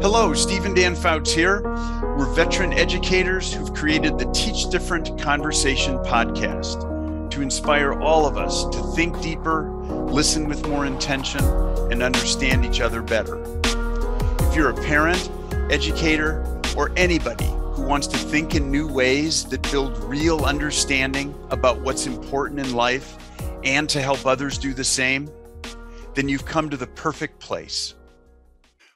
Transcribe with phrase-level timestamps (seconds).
[0.00, 1.60] Hello, Steve and Dan Fouts here.
[2.16, 8.64] We're veteran educators who've created the Teach Different Conversation podcast to inspire all of us
[8.66, 11.44] to think deeper, listen with more intention,
[11.90, 13.42] and understand each other better.
[14.48, 15.32] If you're a parent,
[15.68, 16.44] educator,
[16.76, 22.06] or anybody who wants to think in new ways that build real understanding about what's
[22.06, 23.16] important in life
[23.64, 25.28] and to help others do the same,
[26.14, 27.94] then you've come to the perfect place.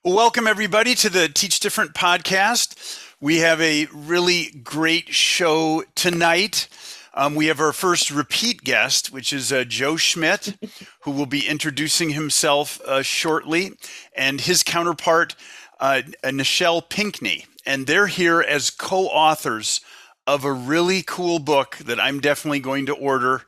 [0.05, 3.01] Welcome, everybody, to the Teach Different podcast.
[3.21, 6.67] We have a really great show tonight.
[7.15, 10.59] Um, we have our first repeat guest, which is uh, Joe Schmidt,
[11.03, 13.75] who will be introducing himself uh, shortly,
[14.17, 15.37] and his counterpart,
[15.79, 17.47] uh, Nichelle Pinkney.
[17.65, 19.83] And they're here as co authors
[20.27, 23.43] of a really cool book that I'm definitely going to order,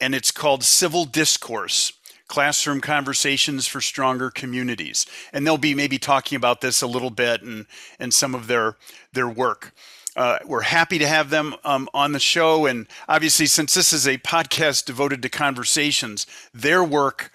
[0.00, 1.92] and it's called Civil Discourse
[2.28, 7.42] classroom conversations for stronger communities and they'll be maybe talking about this a little bit
[7.42, 7.66] and
[8.00, 8.76] and some of their
[9.12, 9.72] their work
[10.16, 14.06] uh, we're happy to have them um, on the show and obviously since this is
[14.08, 17.30] a podcast devoted to conversations their work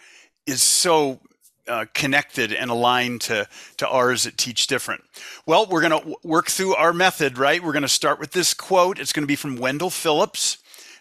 [0.45, 1.19] is so
[1.67, 3.47] uh, connected and aligned to,
[3.77, 5.03] to ours at Teach Different.
[5.45, 7.63] Well, we're going to work through our method, right?
[7.63, 8.99] We're going to start with this quote.
[8.99, 10.57] It's going to be from Wendell Phillips.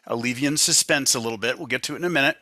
[0.06, 1.56] I'll leave you in suspense a little bit.
[1.56, 2.36] We'll get to it in a minute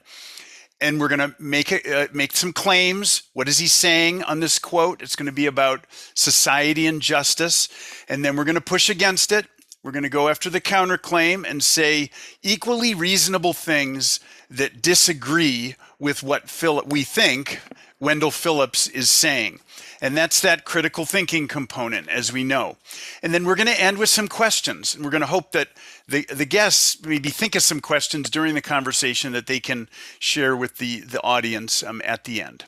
[0.81, 3.23] and we're going to make it, uh, make some claims.
[3.33, 5.03] What is he saying on this quote?
[5.03, 7.69] It's going to be about society and justice,
[8.09, 9.47] and then we're going to push against it.
[9.83, 12.11] We're going to go after the counterclaim and say
[12.43, 14.21] equally reasonable things
[14.51, 17.61] that disagree with what Phil- we think
[18.01, 19.61] Wendell Phillips is saying.
[20.01, 22.77] And that's that critical thinking component, as we know.
[23.23, 24.95] And then we're going to end with some questions.
[24.95, 25.71] And we're going to hope that
[26.07, 29.89] the, the guests maybe think of some questions during the conversation that they can
[30.21, 32.65] share with the, the audience um, at the end.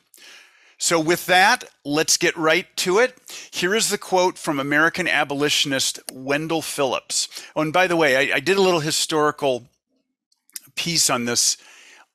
[0.77, 3.15] So, with that, let's get right to it.
[3.51, 7.27] Here is the quote from American abolitionist Wendell Phillips.
[7.55, 9.67] Oh, and by the way, I, I did a little historical
[10.73, 11.55] piece on this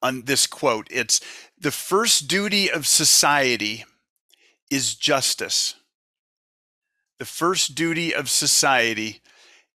[0.02, 0.86] on this quote.
[0.90, 1.20] It's
[1.58, 3.84] the first duty of society
[4.70, 5.74] is justice.
[7.18, 9.22] The first duty of society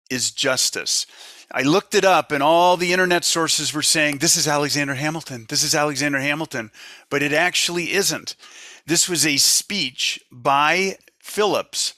[0.10, 1.06] is justice.
[1.52, 5.46] I looked it up, and all the internet sources were saying, This is Alexander Hamilton.
[5.50, 6.72] This is Alexander Hamilton.
[7.10, 8.36] But it actually isn't.
[8.86, 11.96] This was a speech by Phillips.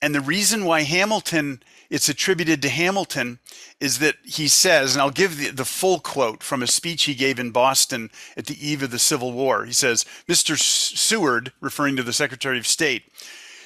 [0.00, 3.38] And the reason why Hamilton it's attributed to Hamilton
[3.80, 7.14] is that he says, and I'll give the, the full quote from a speech he
[7.14, 9.64] gave in Boston at the eve of the Civil War.
[9.64, 10.58] He says, Mr.
[10.58, 13.04] Seward, referring to the Secretary of State,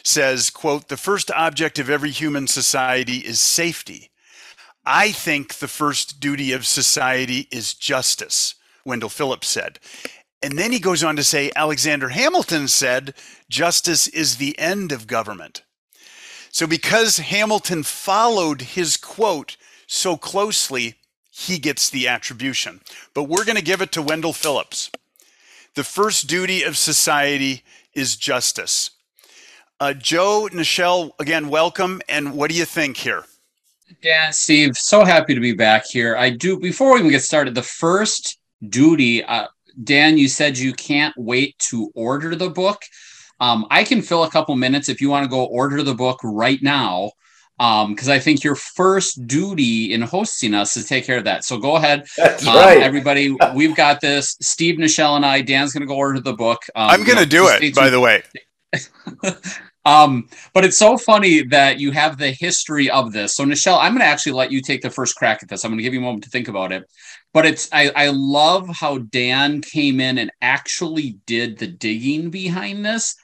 [0.04, 4.10] says, quote, the first object of every human society is safety.
[4.84, 9.78] I think the first duty of society is justice, Wendell Phillips said.
[10.42, 13.14] And then he goes on to say, Alexander Hamilton said,
[13.48, 15.62] justice is the end of government.
[16.52, 20.96] So, because Hamilton followed his quote so closely,
[21.30, 22.82] he gets the attribution.
[23.14, 24.90] But we're going to give it to Wendell Phillips.
[25.76, 27.62] The first duty of society
[27.94, 28.90] is justice.
[29.80, 32.02] Uh, Joe, Nichelle, again, welcome.
[32.06, 33.24] And what do you think here?
[34.02, 36.16] Dan, Steve, so happy to be back here.
[36.18, 38.38] I do, before we even get started, the first
[38.68, 39.46] duty, uh,
[39.84, 42.82] Dan, you said you can't wait to order the book.
[43.42, 46.20] Um, I can fill a couple minutes if you want to go order the book
[46.22, 47.10] right now.
[47.58, 51.24] Because um, I think your first duty in hosting us is to take care of
[51.24, 51.44] that.
[51.44, 52.78] So go ahead, That's um, right.
[52.78, 53.36] everybody.
[53.54, 54.36] We've got this.
[54.40, 55.42] Steve, Nichelle, and I.
[55.42, 56.62] Dan's going to go order the book.
[56.74, 57.74] Um, I'm going to do it.
[57.74, 58.22] By the way.
[59.84, 63.34] Um, but it's so funny that you have the history of this.
[63.34, 65.64] So, Nichelle, I'm going to actually let you take the first crack at this.
[65.64, 66.84] I'm going to give you a moment to think about it.
[67.34, 72.84] But it's I, I love how Dan came in and actually did the digging behind
[72.84, 73.16] this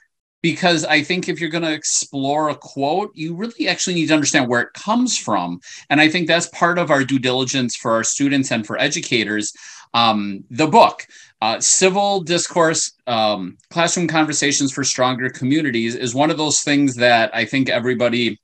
[0.43, 4.15] because I think if you're going to explore a quote, you really actually need to
[4.15, 5.61] understand where it comes from.
[5.91, 9.53] And I think that's part of our due diligence for our students and for educators.
[9.95, 11.07] Um, the book,
[11.41, 17.35] uh, Civil Discourse um, Classroom Conversations for Stronger Communities, is one of those things that
[17.35, 18.39] I think everybody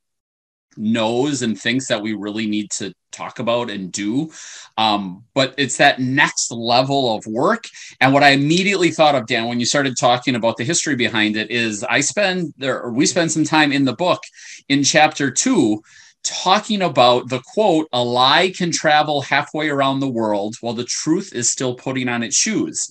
[0.77, 4.31] knows and thinks that we really need to talk about and do.
[4.77, 7.65] Um, but it's that next level of work.
[8.01, 11.37] And what I immediately thought of, Dan, when you started talking about the history behind
[11.37, 14.23] it, is I spend there, or we spend some time in the book
[14.69, 15.83] in chapter two
[16.25, 21.35] talking about the quote, a lie can travel halfway around the world while the truth
[21.35, 22.91] is still putting on its shoes.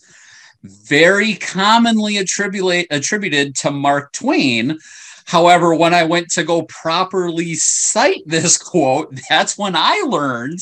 [0.63, 4.77] Very commonly attributed attributed to Mark Twain,
[5.25, 10.59] However, when I went to go properly cite this quote, that's when I learned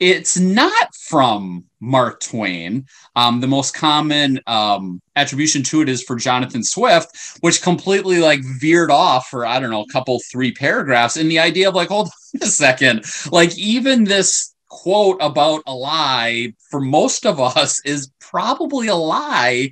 [0.00, 2.86] it's not from Mark Twain.
[3.16, 8.40] Um, the most common um, attribution to it is for Jonathan Swift, which completely like
[8.60, 11.16] veered off for I don't know a couple three paragraphs.
[11.16, 15.74] And the idea of like, hold on a second, like even this quote about a
[15.74, 19.70] lie for most of us is probably a lie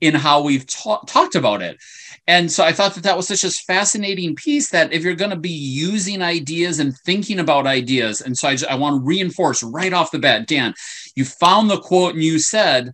[0.00, 1.78] in how we've ta- talked about it.
[2.26, 5.32] And so I thought that that was such a fascinating piece that if you're going
[5.32, 9.06] to be using ideas and thinking about ideas, and so I, just, I want to
[9.06, 10.74] reinforce right off the bat, Dan,
[11.16, 12.92] you found the quote and you said,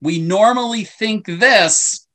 [0.00, 2.06] we normally think this,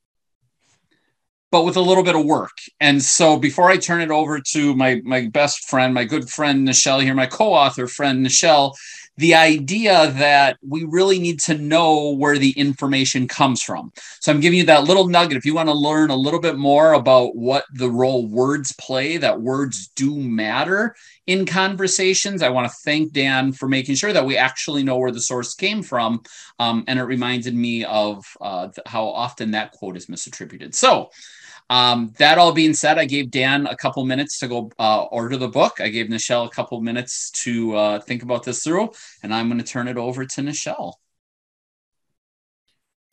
[1.51, 2.57] but with a little bit of work.
[2.79, 6.67] And so before I turn it over to my my best friend, my good friend
[6.67, 8.75] Nichelle here, my co-author friend Nichelle,
[9.19, 13.91] the idea that we really need to know where the information comes from.
[14.21, 15.35] So I'm giving you that little nugget.
[15.35, 19.17] If you want to learn a little bit more about what the role words play,
[19.17, 20.95] that words do matter
[21.27, 25.11] in conversations, I want to thank Dan for making sure that we actually know where
[25.11, 26.21] the source came from.
[26.57, 30.73] Um, and it reminded me of uh, how often that quote is misattributed.
[30.73, 31.09] So
[31.69, 35.37] um, that all being said, I gave Dan a couple minutes to go uh, order
[35.37, 35.79] the book.
[35.79, 38.89] I gave Nichelle a couple minutes to uh, think about this through,
[39.21, 40.93] and I'm going to turn it over to Nichelle.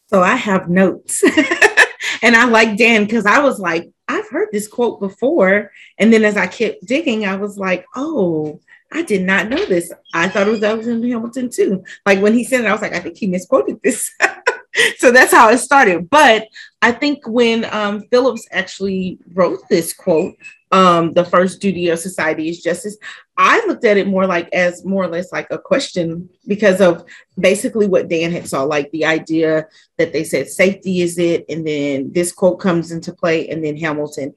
[0.06, 1.22] So I have notes,
[2.22, 6.24] and I like Dan because I was like, I've heard this quote before, and then
[6.24, 8.60] as I kept digging, I was like, oh.
[8.92, 9.92] I did not know this.
[10.14, 11.82] I thought it was Alexander Hamilton too.
[12.06, 14.12] Like when he said it, I was like, I think he misquoted this.
[14.98, 16.08] so that's how it started.
[16.10, 16.48] But
[16.82, 20.34] I think when um, Phillips actually wrote this quote,
[20.72, 22.96] um, the first duty of society is justice.
[23.36, 27.04] I looked at it more like as more or less like a question because of
[27.38, 31.66] basically what Dan had saw, like the idea that they said safety is it, and
[31.66, 34.34] then this quote comes into play, and then Hamilton.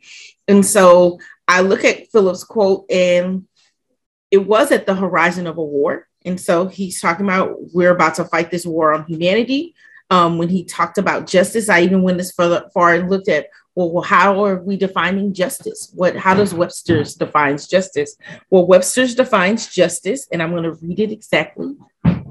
[0.48, 3.48] And so I look at Phillips' quote, and
[4.30, 6.08] it was at the horizon of a war.
[6.26, 9.74] And so he's talking about we're about to fight this war on humanity
[10.10, 11.70] um, when he talked about justice.
[11.70, 15.34] I even went as far, far and looked at, well, well, how are we defining
[15.34, 15.92] justice?
[15.94, 18.18] What, how does Webster's defines justice?
[18.50, 21.76] Well, Webster's defines justice, and I'm going to read it exactly.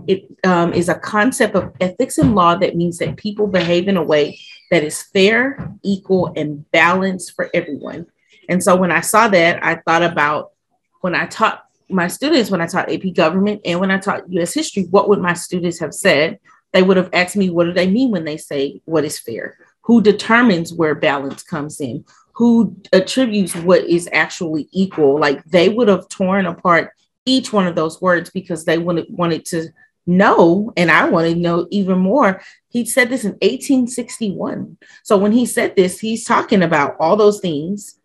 [0.06, 3.96] It um, is a concept of ethics and law that means that people behave in
[3.96, 4.38] a way
[4.70, 8.06] that is fair, equal, and balanced for everyone.
[8.48, 10.52] And so when I saw that, I thought about
[11.00, 14.54] when I taught my students, when I taught AP government and when I taught US
[14.54, 16.38] history, what would my students have said?
[16.72, 19.56] They would have asked me, what do they mean when they say what is fair?
[19.82, 22.04] Who determines where balance comes in?
[22.32, 25.18] Who attributes what is actually equal?
[25.18, 26.92] Like they would have torn apart
[27.24, 29.68] each one of those words because they wanted, wanted to
[30.06, 32.40] know, and I wanted to know even more.
[32.68, 34.78] He said this in 1861.
[35.02, 37.98] So when he said this, he's talking about all those things.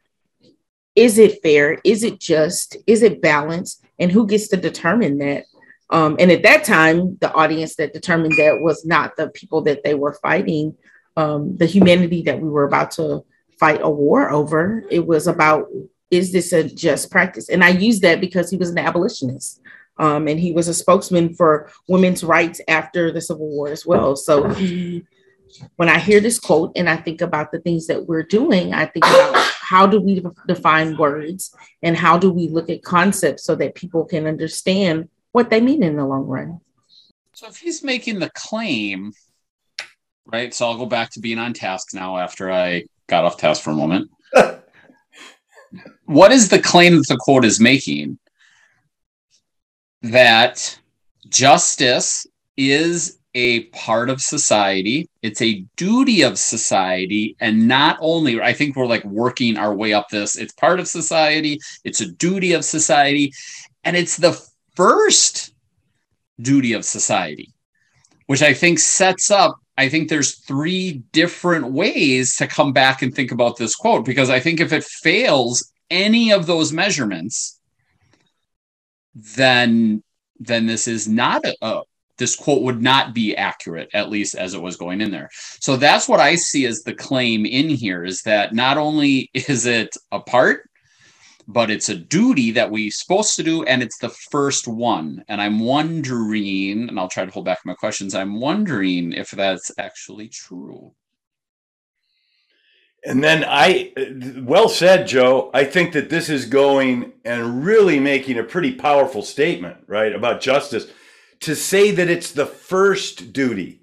[0.95, 1.80] Is it fair?
[1.83, 2.77] Is it just?
[2.86, 3.83] Is it balanced?
[4.00, 5.45] And who gets to determine that?
[5.89, 9.83] Um, and at that time, the audience that determined that was not the people that
[9.83, 10.75] they were fighting,
[11.18, 13.25] um, the humanity that we were about to
[13.59, 14.83] fight a war over.
[14.89, 15.68] It was about
[16.09, 17.50] is this a just practice?
[17.50, 19.62] And I use that because he was an abolitionist.
[19.97, 24.15] Um, and he was a spokesman for women's rights after the Civil War as well.
[24.15, 25.03] So he,
[25.75, 28.85] when I hear this quote and I think about the things that we're doing, I
[28.85, 33.56] think about how do we define words and how do we look at concepts so
[33.56, 36.62] that people can understand what they mean in the long run.
[37.33, 39.12] So if he's making the claim,
[40.25, 40.53] right?
[40.53, 43.71] So I'll go back to being on task now after I got off task for
[43.71, 44.09] a moment.
[46.06, 48.19] what is the claim that the court is making?
[50.04, 50.80] That
[51.28, 55.09] justice is a part of society.
[55.23, 57.35] It's a duty of society.
[57.40, 60.87] And not only, I think we're like working our way up this, it's part of
[60.87, 63.33] society, it's a duty of society,
[63.83, 64.40] and it's the
[64.75, 65.53] first
[66.39, 67.53] duty of society,
[68.27, 69.57] which I think sets up.
[69.77, 74.30] I think there's three different ways to come back and think about this quote because
[74.30, 77.59] I think if it fails any of those measurements,
[79.15, 80.03] then
[80.39, 81.81] then this is not a, a
[82.18, 85.30] this quote would not be accurate, at least as it was going in there.
[85.59, 89.65] So that's what I see as the claim in here is that not only is
[89.65, 90.69] it a part,
[91.47, 95.23] but it's a duty that we're supposed to do, and it's the first one.
[95.28, 99.71] And I'm wondering, and I'll try to hold back my questions, I'm wondering if that's
[99.78, 100.94] actually true.
[103.06, 103.92] And then I,
[104.44, 105.52] well said, Joe.
[105.54, 110.40] I think that this is going and really making a pretty powerful statement, right, about
[110.40, 110.88] justice
[111.42, 113.81] to say that it's the first duty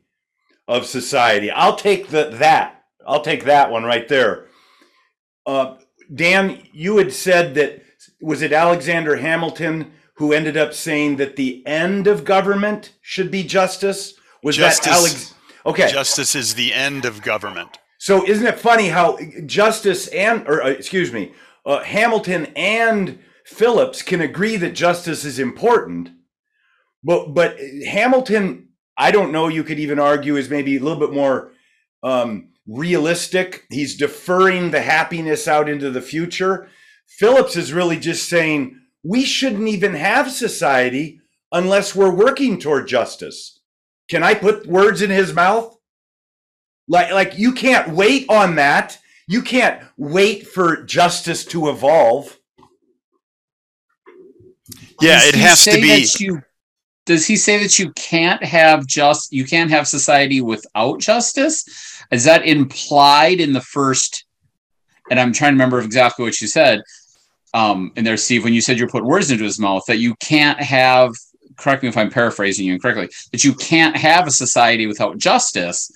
[0.66, 1.50] of society.
[1.50, 2.84] I'll take the, that.
[3.06, 4.46] I'll take that one right there.
[5.44, 5.76] Uh,
[6.12, 7.82] Dan, you had said that
[8.20, 13.42] was it Alexander Hamilton who ended up saying that the end of government should be
[13.42, 14.14] justice?
[14.42, 14.84] Was Justice.
[14.86, 15.34] that Alex?
[15.66, 15.90] Okay.
[15.90, 17.78] Justice is the end of government.
[17.98, 21.32] So isn't it funny how justice and, or uh, excuse me,
[21.66, 26.10] uh, Hamilton and Phillips can agree that justice is important,
[27.04, 29.48] but but Hamilton, I don't know.
[29.48, 31.52] You could even argue is maybe a little bit more
[32.02, 33.64] um, realistic.
[33.70, 36.68] He's deferring the happiness out into the future.
[37.06, 41.20] Phillips is really just saying we shouldn't even have society
[41.52, 43.60] unless we're working toward justice.
[44.08, 45.76] Can I put words in his mouth?
[46.88, 48.98] Like, like you can't wait on that.
[49.28, 52.36] You can't wait for justice to evolve.
[55.00, 55.88] Yeah, it has to be.
[55.88, 56.42] that you-
[57.10, 61.64] does he say that you can't have just you can't have society without justice?
[62.12, 64.24] Is that implied in the first?
[65.10, 66.82] And I'm trying to remember exactly what you said.
[67.52, 70.14] Um, in there, Steve, when you said you're putting words into his mouth, that you
[70.20, 71.12] can't have.
[71.56, 73.10] Correct me if I'm paraphrasing you incorrectly.
[73.32, 75.90] That you can't have a society without justice.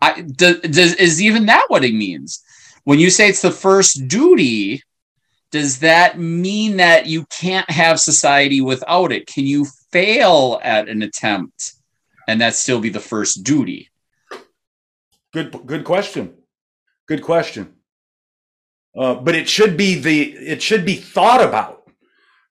[0.00, 2.40] I does, does is even that what it means?
[2.84, 4.84] When you say it's the first duty,
[5.52, 9.26] does that mean that you can't have society without it?
[9.26, 11.74] Can you fail at an attempt
[12.26, 13.90] and that still be the first duty?
[15.32, 16.34] Good, good question.
[17.06, 17.74] Good question.
[18.96, 21.90] Uh, but it should be the it should be thought about,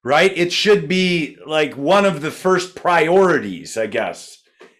[0.03, 0.35] right?
[0.35, 4.37] It should be like one of the first priorities, I guess.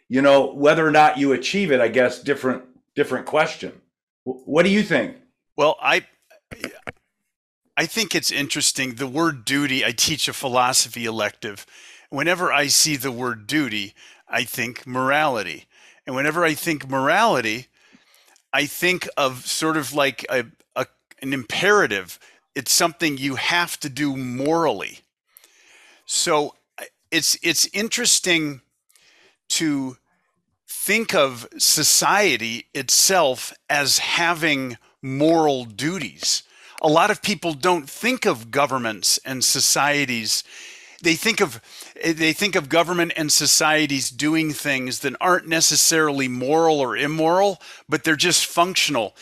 [0.10, 2.64] You know, whether or not you achieve it, I guess, different
[2.96, 3.80] different question.
[4.24, 5.18] Wh- What do you think?
[5.56, 6.06] Well, I
[7.78, 8.96] I think it's interesting.
[8.96, 11.66] The word duty, I teach a philosophy elective.
[12.10, 13.94] Whenever I see the word duty,
[14.28, 15.66] I think morality.
[16.06, 17.68] And whenever I think morality,
[18.54, 20.86] I think of sort of like a, a
[21.22, 22.20] an imperative.
[22.56, 25.00] It's something you have to do morally.
[26.06, 26.56] So
[27.12, 28.62] it's it's interesting
[29.50, 29.98] to
[30.68, 36.44] think of society itself as having moral duties.
[36.82, 40.44] A lot of people don't think of governments and societies.
[41.04, 41.62] They think of
[42.04, 48.04] they think of government and societies doing things that aren't necessarily moral or immoral, but
[48.04, 49.16] they're just functional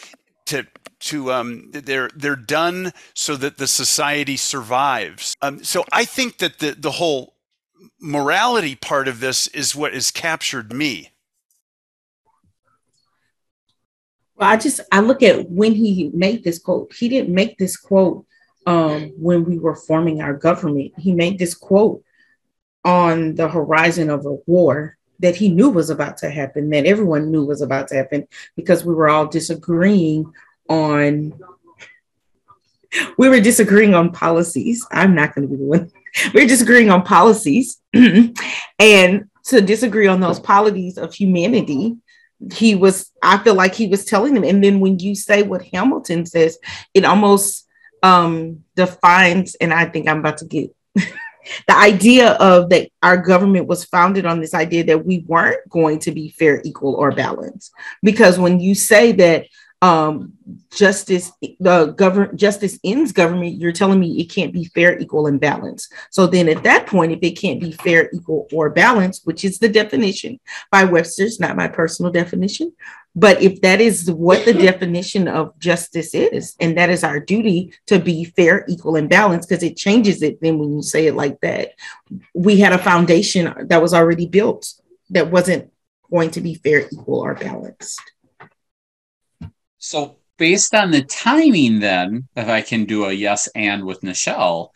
[0.46, 0.66] to
[1.00, 5.36] to um, they're they're done so that the society survives.
[5.42, 7.36] Um, so I think that the the whole
[8.00, 11.12] morality part of this is what has captured me.
[14.39, 16.93] Well, I just I look at when he made this quote.
[16.93, 18.25] He didn't make this quote
[18.65, 20.93] um, when we were forming our government.
[20.98, 22.03] He made this quote
[22.86, 27.29] on the horizon of a war that he knew was about to happen, that everyone
[27.29, 30.31] knew was about to happen, because we were all disagreeing
[30.69, 31.34] on.
[33.17, 34.88] We were disagreeing on policies.
[34.89, 35.91] I'm not going to be the one.
[36.34, 41.98] We're disagreeing on policies, and to disagree on those policies of humanity
[42.53, 44.43] he was i feel like he was telling them.
[44.43, 46.58] And then when you say what hamilton says
[46.93, 47.67] it almost
[48.01, 53.67] um defines and i think i'm about to get the idea of that our government
[53.67, 57.72] was founded on this idea that we weren't going to be fair equal or balanced.
[58.03, 59.48] Because when you say that
[59.82, 60.34] um
[60.76, 61.32] justice
[61.62, 65.94] the government justice ends government you're telling me it can't be fair equal and balanced.
[66.12, 69.60] So then at that point if it can't be fair equal or balanced which is
[69.60, 70.40] the definition
[70.72, 72.74] by webster's not my personal definition
[73.16, 77.74] but if that is what the definition of justice is and that is our duty
[77.88, 81.16] to be fair equal and balanced because it changes it then when you say it
[81.16, 81.72] like that.
[82.34, 84.74] We had a foundation that was already built
[85.10, 85.72] that wasn't
[86.10, 88.02] going to be fair equal or balanced
[89.80, 94.70] So based on the timing, then, if I can do a yes and with Nichelle,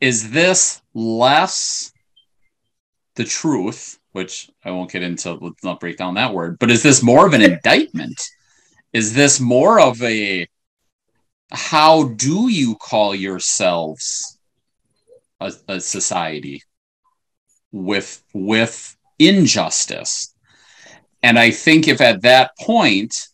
[0.00, 1.92] is this less
[3.14, 6.82] the truth, which I won't get into, let's not break down that word, but is
[6.82, 8.20] this more of an indictment?
[8.92, 10.48] Is this more of a
[11.50, 14.38] how do you call yourselves
[15.40, 16.62] a, a society
[17.72, 20.34] with with injustice?
[21.22, 23.28] And I think if at that point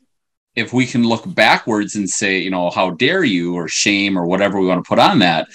[0.61, 4.27] if we can look backwards and say, you know, how dare you, or shame, or
[4.27, 5.49] whatever we want to put on that,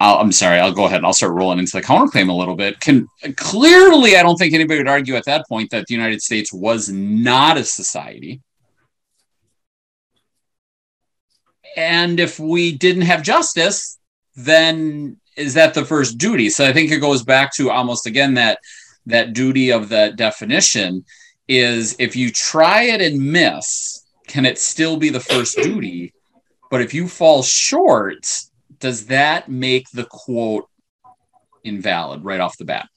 [0.00, 2.56] I'll, I'm sorry, I'll go ahead and I'll start rolling into the counterclaim a little
[2.56, 2.80] bit.
[2.80, 6.52] Can clearly, I don't think anybody would argue at that point that the United States
[6.52, 8.40] was not a society.
[11.76, 13.98] And if we didn't have justice,
[14.34, 16.50] then is that the first duty?
[16.50, 18.58] So I think it goes back to almost again that
[19.06, 21.04] that duty of that definition
[21.50, 26.14] is if you try it and miss, can it still be the first duty?
[26.70, 28.24] But if you fall short,
[28.78, 30.68] does that make the quote
[31.64, 32.88] invalid right off the bat?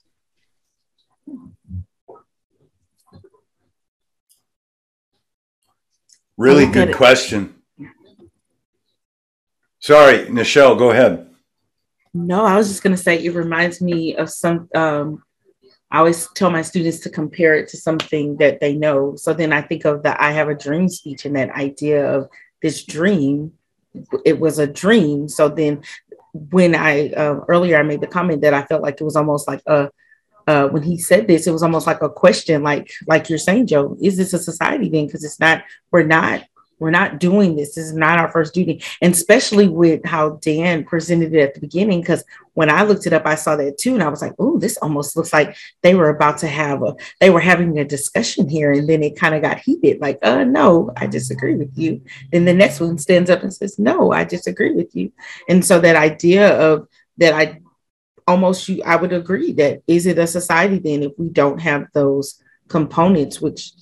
[6.37, 7.55] Really good question.
[9.79, 11.27] Sorry, Nichelle, go ahead.
[12.13, 14.69] No, I was just going to say it reminds me of some.
[14.75, 15.23] Um,
[15.93, 19.15] I always tell my students to compare it to something that they know.
[19.15, 22.29] So then I think of the I have a dream speech and that idea of
[22.63, 23.53] this dream.
[24.25, 25.29] It was a dream.
[25.29, 25.83] So then
[26.33, 29.47] when I uh, earlier I made the comment that I felt like it was almost
[29.47, 29.91] like a
[30.47, 33.67] uh, when he said this, it was almost like a question, like like you're saying,
[33.67, 35.05] Joe, is this a society then?
[35.05, 36.43] Because it's not, we're not
[36.79, 37.75] we're not doing this.
[37.75, 38.83] This is not our first duty.
[39.01, 43.13] And especially with how Dan presented it at the beginning, because when I looked it
[43.13, 43.93] up, I saw that too.
[43.93, 46.95] And I was like, oh, this almost looks like they were about to have a,
[47.19, 48.71] they were having a discussion here.
[48.71, 52.01] And then it kind of got heated, like, uh, no, I disagree with you.
[52.31, 55.11] Then the next one stands up and says, no, I disagree with you.
[55.47, 56.87] And so that idea of
[57.17, 57.61] that I
[58.27, 61.87] almost you I would agree that is it a society then if we don't have
[61.93, 63.73] those components which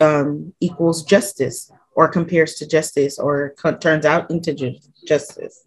[0.00, 4.76] um, equals justice or compares to justice or co- turns out into ju-
[5.06, 5.64] justice.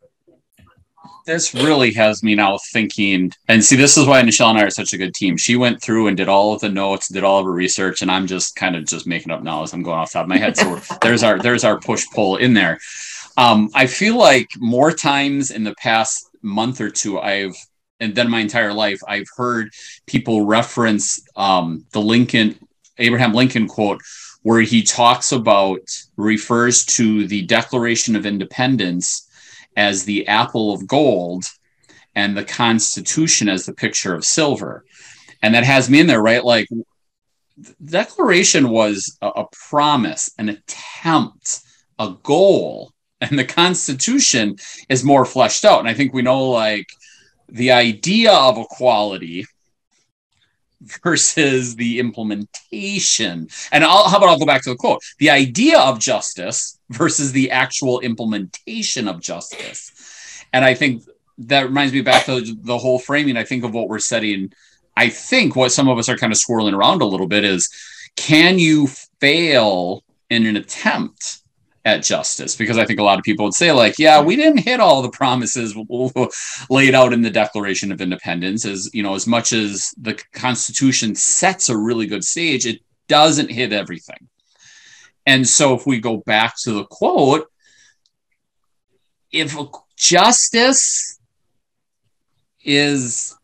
[1.25, 4.69] This really has me now thinking, and see, this is why Nichelle and I are
[4.69, 5.37] such a good team.
[5.37, 8.09] She went through and did all of the notes, did all of her research, and
[8.09, 10.37] I'm just kind of just making up now as I'm going off top of my
[10.37, 10.55] head.
[10.55, 12.79] So there's our there's our push pull in there.
[13.37, 17.55] Um, I feel like more times in the past month or two, I've
[17.99, 19.71] and then my entire life, I've heard
[20.07, 22.57] people reference um, the Lincoln
[22.97, 24.01] Abraham Lincoln quote
[24.41, 25.81] where he talks about,
[26.15, 29.27] refers to the Declaration of Independence
[29.75, 31.43] as the apple of gold
[32.15, 34.85] and the Constitution as the picture of silver.
[35.41, 36.43] And that has me in there, right?
[36.43, 36.67] Like,
[37.57, 41.59] the Declaration was a, a promise, an attempt,
[41.97, 42.91] a goal,
[43.21, 44.55] and the Constitution
[44.87, 45.79] is more fleshed out.
[45.79, 46.87] And I think we know, like,
[47.49, 49.45] the idea of equality
[51.03, 53.47] versus the implementation.
[53.71, 57.31] And I'll, how about I'll go back to the quote the idea of justice versus
[57.31, 60.45] the actual implementation of justice.
[60.53, 61.03] And I think
[61.39, 63.37] that reminds me back to the whole framing.
[63.37, 64.51] I think of what we're setting.
[64.97, 67.69] I think what some of us are kind of swirling around a little bit is
[68.15, 68.87] can you
[69.19, 71.38] fail in an attempt
[71.89, 74.59] at justice because I think a lot of people would say, like, yeah, we didn't
[74.59, 75.75] hit all the promises
[76.69, 78.65] laid out in the Declaration of Independence.
[78.65, 83.51] As you know, as much as the Constitution sets a really good stage, it doesn't
[83.51, 84.29] hit everything.
[85.25, 87.47] And so, if we go back to the quote,
[89.31, 89.55] if
[89.97, 91.19] justice
[92.63, 93.35] is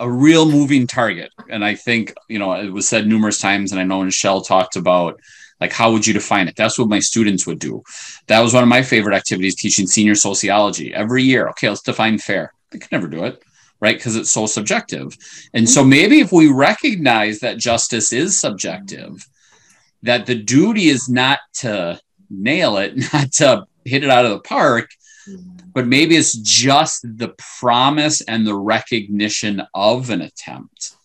[0.00, 3.80] a real moving target, and I think you know it was said numerous times, and
[3.80, 5.20] I know Nichelle talked about
[5.60, 6.56] like, how would you define it?
[6.56, 7.82] That's what my students would do.
[8.26, 11.48] That was one of my favorite activities teaching senior sociology every year.
[11.48, 12.52] Okay, let's define fair.
[12.70, 13.42] They could never do it,
[13.80, 13.96] right?
[13.96, 15.16] Because it's so subjective.
[15.54, 15.90] And so mm-hmm.
[15.90, 19.26] maybe if we recognize that justice is subjective,
[20.02, 24.40] that the duty is not to nail it, not to hit it out of the
[24.40, 24.90] park,
[25.26, 25.68] mm-hmm.
[25.72, 30.95] but maybe it's just the promise and the recognition of an attempt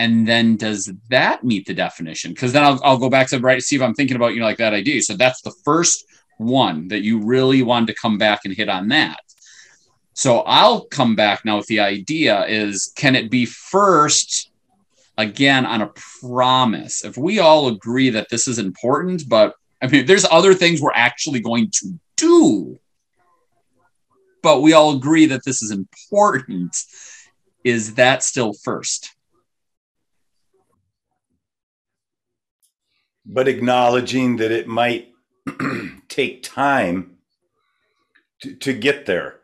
[0.00, 2.32] and then does that meet the definition?
[2.32, 4.46] Because then I'll, I'll go back to right see if i'm thinking about you know
[4.46, 6.06] like that idea so that's the first
[6.38, 9.20] one that you really wanted to come back and hit on that.
[10.14, 14.50] So i'll come back now with the idea is can it be first
[15.18, 17.04] again on a promise?
[17.04, 20.92] If we all agree that this is important but i mean there's other things we're
[21.08, 22.78] actually going to do
[24.42, 26.74] but we all agree that this is important
[27.64, 29.14] is that still first
[33.32, 35.12] but acknowledging that it might
[36.08, 37.16] take time
[38.42, 39.38] to, to get there.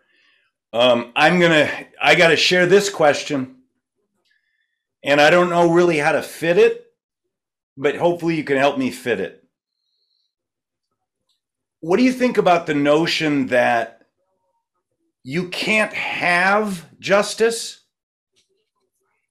[0.72, 1.70] Um, I'm gonna,
[2.02, 3.58] I got to share this question,
[5.04, 6.84] and I don't know really how to fit it,
[7.76, 9.44] but hopefully you can help me fit it.
[11.80, 14.02] What do you think about the notion that
[15.22, 17.84] you can't have justice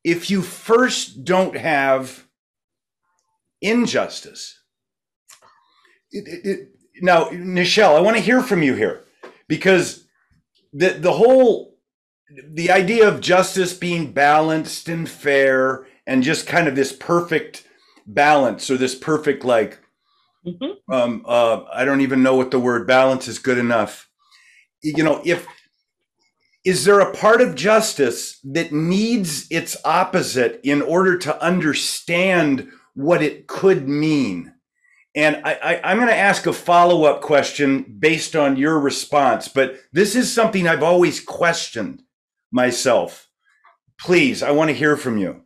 [0.03, 2.24] if you first don't have
[3.61, 4.59] injustice.
[6.11, 6.69] It, it, it,
[7.01, 9.03] now, Nichelle, I want to hear from you here
[9.47, 10.05] because
[10.73, 11.77] the the whole
[12.53, 17.67] the idea of justice being balanced and fair and just kind of this perfect
[18.05, 19.79] balance or this perfect like
[20.45, 20.93] mm-hmm.
[20.93, 24.09] um uh I don't even know what the word balance is good enough.
[24.83, 25.47] You know, if
[26.65, 33.21] is there a part of justice that needs its opposite in order to understand what
[33.21, 34.53] it could mean.
[35.15, 39.77] And I, am going to ask a follow up question based on your response, but
[39.93, 42.03] this is something I've always questioned
[42.51, 43.29] myself.
[43.97, 45.43] Please, I want to hear from you.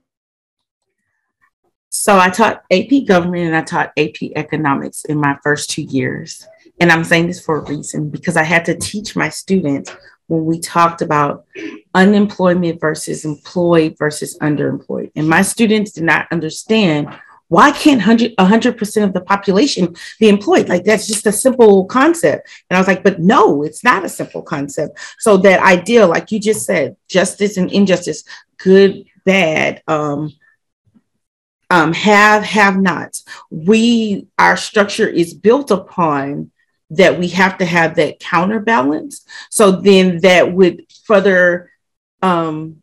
[1.90, 6.48] So I taught AP government and I taught AP economics in my first two years.
[6.80, 9.96] And I'm saying this for a reason because I had to teach my students
[10.28, 11.46] when we talked about
[11.94, 15.12] unemployment versus employed versus underemployed.
[15.16, 17.10] And my students did not understand
[17.50, 20.70] why can't 100, 100% of the population be employed?
[20.70, 22.48] Like that's just a simple concept.
[22.70, 24.98] And I was like, but no, it's not a simple concept.
[25.20, 28.24] So that idea, like you just said, justice and injustice,
[28.58, 30.32] good, bad, um,
[31.72, 33.20] um, have, have not.
[33.50, 36.52] We, our structure is built upon
[36.92, 39.26] that we have to have that counterbalance.
[39.50, 41.72] So then that would further
[42.22, 42.82] um,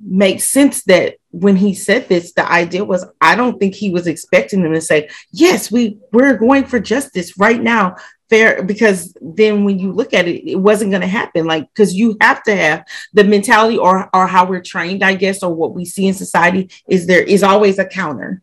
[0.00, 4.06] make sense that when he said this, the idea was I don't think he was
[4.06, 7.96] expecting them to say, yes, we, we're going for justice right now.
[8.28, 11.46] Fair, because then when you look at it, it wasn't going to happen.
[11.46, 15.44] Like, because you have to have the mentality or or how we're trained, I guess,
[15.44, 18.42] or what we see in society is there is always a counter.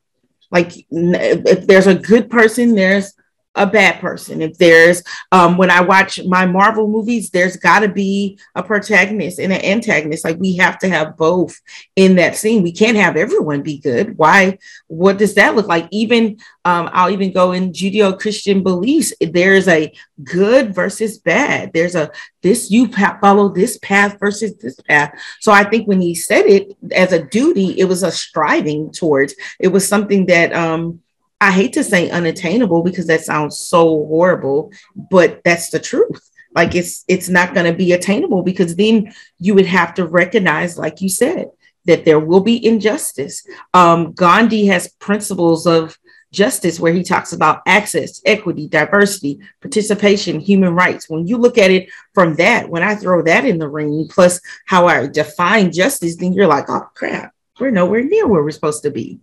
[0.51, 3.13] Like, if there's a good person, there's
[3.55, 4.41] a bad person.
[4.41, 9.39] If there's, um, when I watch my Marvel movies, there's got to be a protagonist
[9.39, 10.25] and an antagonist.
[10.25, 11.59] Like we have to have both
[11.95, 12.63] in that scene.
[12.63, 14.17] We can't have everyone be good.
[14.17, 14.57] Why?
[14.87, 15.87] What does that look like?
[15.91, 19.13] Even, um, I'll even go in Judeo Christian beliefs.
[19.21, 21.73] There's a good versus bad.
[21.73, 22.11] There's a
[22.41, 22.87] this you
[23.21, 25.13] follow this path versus this path.
[25.39, 29.33] So I think when he said it as a duty, it was a striving towards.
[29.59, 31.01] It was something that um
[31.43, 36.29] I hate to say unattainable because that sounds so horrible, but that's the truth.
[36.55, 40.77] Like it's it's not going to be attainable because then you would have to recognize,
[40.77, 41.47] like you said,
[41.83, 43.45] that there will be injustice.
[43.73, 45.97] Um, Gandhi has principles of
[46.31, 51.09] justice where he talks about access, equity, diversity, participation, human rights.
[51.09, 54.39] When you look at it from that, when I throw that in the ring, plus
[54.65, 58.83] how I define justice, then you're like, oh crap, we're nowhere near where we're supposed
[58.83, 59.19] to be.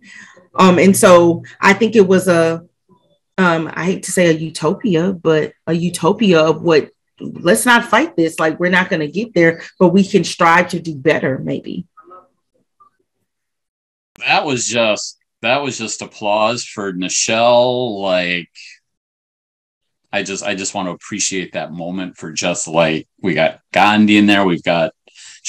[0.55, 2.65] Um, and so I think it was a,
[3.37, 8.15] um, I hate to say a utopia, but a utopia of what let's not fight
[8.15, 8.39] this.
[8.39, 11.85] Like we're not going to get there, but we can strive to do better, maybe.
[14.25, 17.99] That was just that was just applause for Nichelle.
[18.01, 18.49] Like
[20.11, 24.17] I just I just want to appreciate that moment for just like we got Gandhi
[24.17, 24.45] in there.
[24.45, 24.93] We've got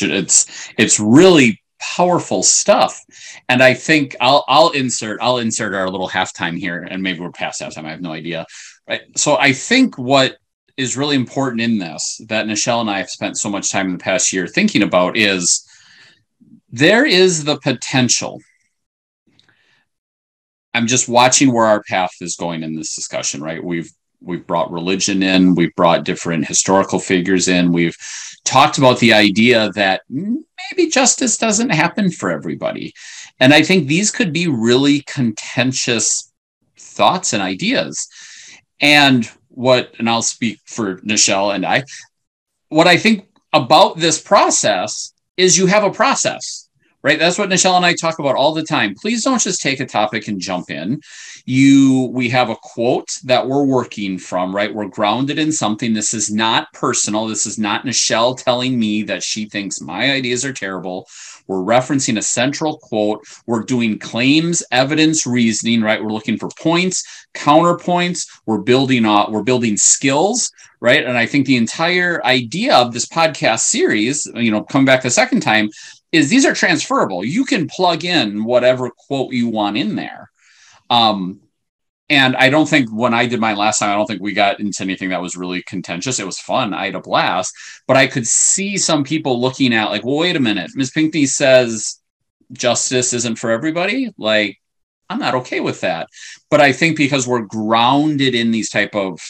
[0.01, 3.01] it's it's really powerful stuff.
[3.49, 7.33] And I think I'll I'll insert I'll insert our little halftime here, and maybe we're
[7.33, 7.85] past halftime.
[7.85, 8.47] I have no idea.
[8.89, 9.03] Right.
[9.17, 10.37] So I think what
[10.77, 13.93] is really important in this that Nichelle and I have spent so much time in
[13.93, 15.69] the past year thinking about is
[16.71, 18.41] there is the potential.
[20.75, 23.63] I'm just watching where our path is going in this discussion, right?
[23.63, 23.91] We've
[24.21, 27.97] we've brought religion in, we've brought different historical figures in, we've
[28.45, 32.93] talked about the idea that maybe justice doesn't happen for everybody.
[33.41, 36.33] And I think these could be really contentious
[36.79, 38.09] thoughts and ideas.
[38.81, 41.85] And what, and I'll speak for Nichelle and I,
[42.69, 46.62] what I think about this process is you have a process
[47.03, 47.19] right?
[47.19, 48.95] That's what Nichelle and I talk about all the time.
[48.95, 51.01] Please don't just take a topic and jump in.
[51.45, 54.73] You, we have a quote that we're working from, right?
[54.73, 55.93] We're grounded in something.
[55.93, 57.27] This is not personal.
[57.27, 61.09] This is not Nichelle telling me that she thinks my ideas are terrible.
[61.49, 63.25] We're referencing a central quote.
[63.47, 66.03] We're doing claims, evidence, reasoning, right?
[66.03, 68.29] We're looking for points, counterpoints.
[68.47, 71.05] We're building, uh, we're building skills, right?
[71.05, 75.11] And I think the entire idea of this podcast series, you know, come back the
[75.11, 75.69] second time,
[76.13, 77.25] is these are transferable.
[77.25, 80.31] You can plug in whatever quote you want in there.
[80.91, 81.41] Um,
[82.11, 84.61] and I don't think when I did mine last time, I don't think we got
[84.61, 86.19] into anything that was really contentious.
[86.19, 86.75] It was fun.
[86.75, 87.55] I had a blast,
[87.87, 90.73] but I could see some people looking at like, well, wait a minute.
[90.75, 90.91] Ms.
[90.91, 92.01] Pinkney says
[92.53, 94.13] justice isn't for everybody.
[94.19, 94.59] Like,
[95.09, 96.09] I'm not okay with that.
[96.51, 99.21] But I think because we're grounded in these type of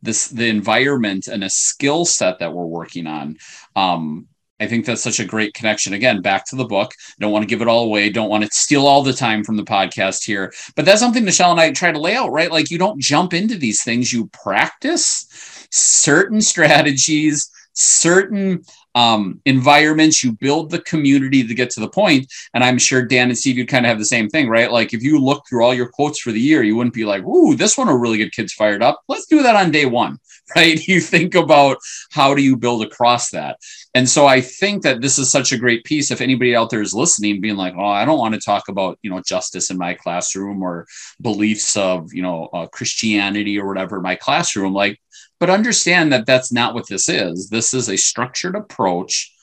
[0.00, 3.36] this the environment and a skill set that we're working on,
[3.76, 4.26] um,
[4.62, 5.92] I think that's such a great connection.
[5.92, 6.92] Again, back to the book.
[7.18, 8.10] Don't want to give it all away.
[8.10, 10.52] Don't want to steal all the time from the podcast here.
[10.76, 12.50] But that's something Nichelle and I try to lay out, right?
[12.50, 18.62] Like you don't jump into these things, you practice certain strategies, certain
[18.94, 22.26] um, environments, you build the community to get to the point.
[22.54, 24.70] And I'm sure Dan and Steve, you'd kind of have the same thing, right?
[24.70, 27.24] Like if you look through all your quotes for the year, you wouldn't be like,
[27.24, 29.00] ooh, this one will really get kids fired up.
[29.08, 30.18] Let's do that on day one,
[30.56, 30.78] right?
[30.86, 31.78] You think about
[32.10, 33.58] how do you build across that.
[33.94, 36.10] And so I think that this is such a great piece.
[36.10, 38.98] If anybody out there is listening, being like, oh, I don't want to talk about,
[39.02, 40.86] you know, justice in my classroom or
[41.20, 44.98] beliefs of, you know, uh, Christianity or whatever in my classroom, like
[45.42, 47.48] but understand that that's not what this is.
[47.48, 49.34] This is a structured approach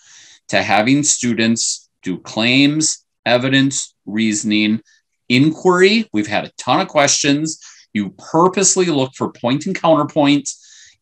[0.48, 4.82] to having students do claims, evidence, reasoning,
[5.28, 6.08] inquiry.
[6.14, 7.60] We've had a ton of questions.
[7.92, 10.50] You purposely look for point and counterpoint.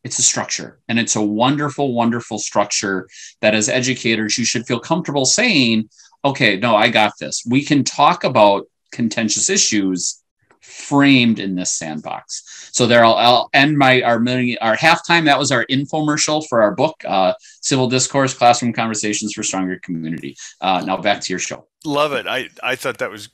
[0.03, 3.07] It's a structure, and it's a wonderful, wonderful structure
[3.41, 5.89] that as educators, you should feel comfortable saying,
[6.23, 7.43] okay, no, I got this.
[7.49, 10.21] We can talk about contentious issues
[10.61, 12.69] framed in this sandbox.
[12.73, 15.25] So there, I'll, I'll end my our million, our halftime.
[15.25, 20.35] That was our infomercial for our book, uh, Civil Discourse: Classroom Conversations for Stronger Community.
[20.61, 21.67] Uh, now back to your show.
[21.85, 22.27] Love it.
[22.27, 23.29] I I thought that was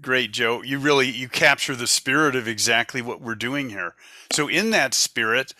[0.00, 0.62] great, Joe.
[0.62, 3.94] You really you capture the spirit of exactly what we're doing here.
[4.32, 5.54] So in that spirit,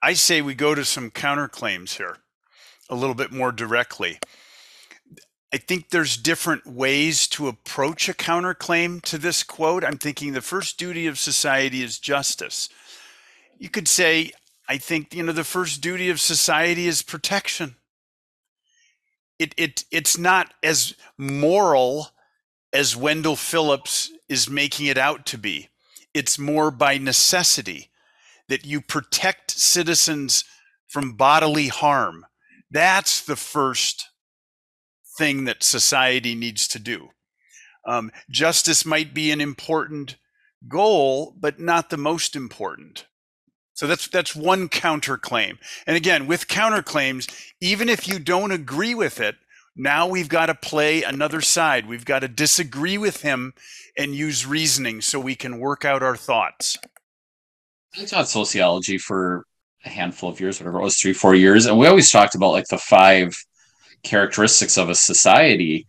[0.00, 2.18] I say we go to some counterclaims here,
[2.88, 4.20] a little bit more directly.
[5.52, 9.82] I think there's different ways to approach a counterclaim to this quote.
[9.82, 12.68] I'm thinking the first duty of society is justice.
[13.58, 14.32] You could say,
[14.68, 17.74] I think, you know, the first duty of society is protection.
[19.38, 22.08] It, it, it's not as moral
[22.72, 25.70] as Wendell Phillips is making it out to be.
[26.12, 27.88] It's more by necessity
[28.48, 30.44] that you protect citizens
[30.88, 32.26] from bodily harm.
[32.70, 34.08] That's the first
[35.18, 37.08] thing that society needs to do.
[37.86, 40.16] Um, justice might be an important
[40.68, 43.06] goal, but not the most important.
[43.74, 45.58] So that's that's one counterclaim.
[45.86, 49.36] And again, with counterclaims, even if you don't agree with it,
[49.76, 51.86] now we've got to play another side.
[51.86, 53.54] We've got to disagree with him
[53.96, 56.76] and use reasoning so we can work out our thoughts.
[57.98, 59.44] I taught sociology for
[59.84, 62.52] a handful of years, whatever it was, three, four years, and we always talked about
[62.52, 63.34] like the five
[64.04, 65.86] characteristics of a society.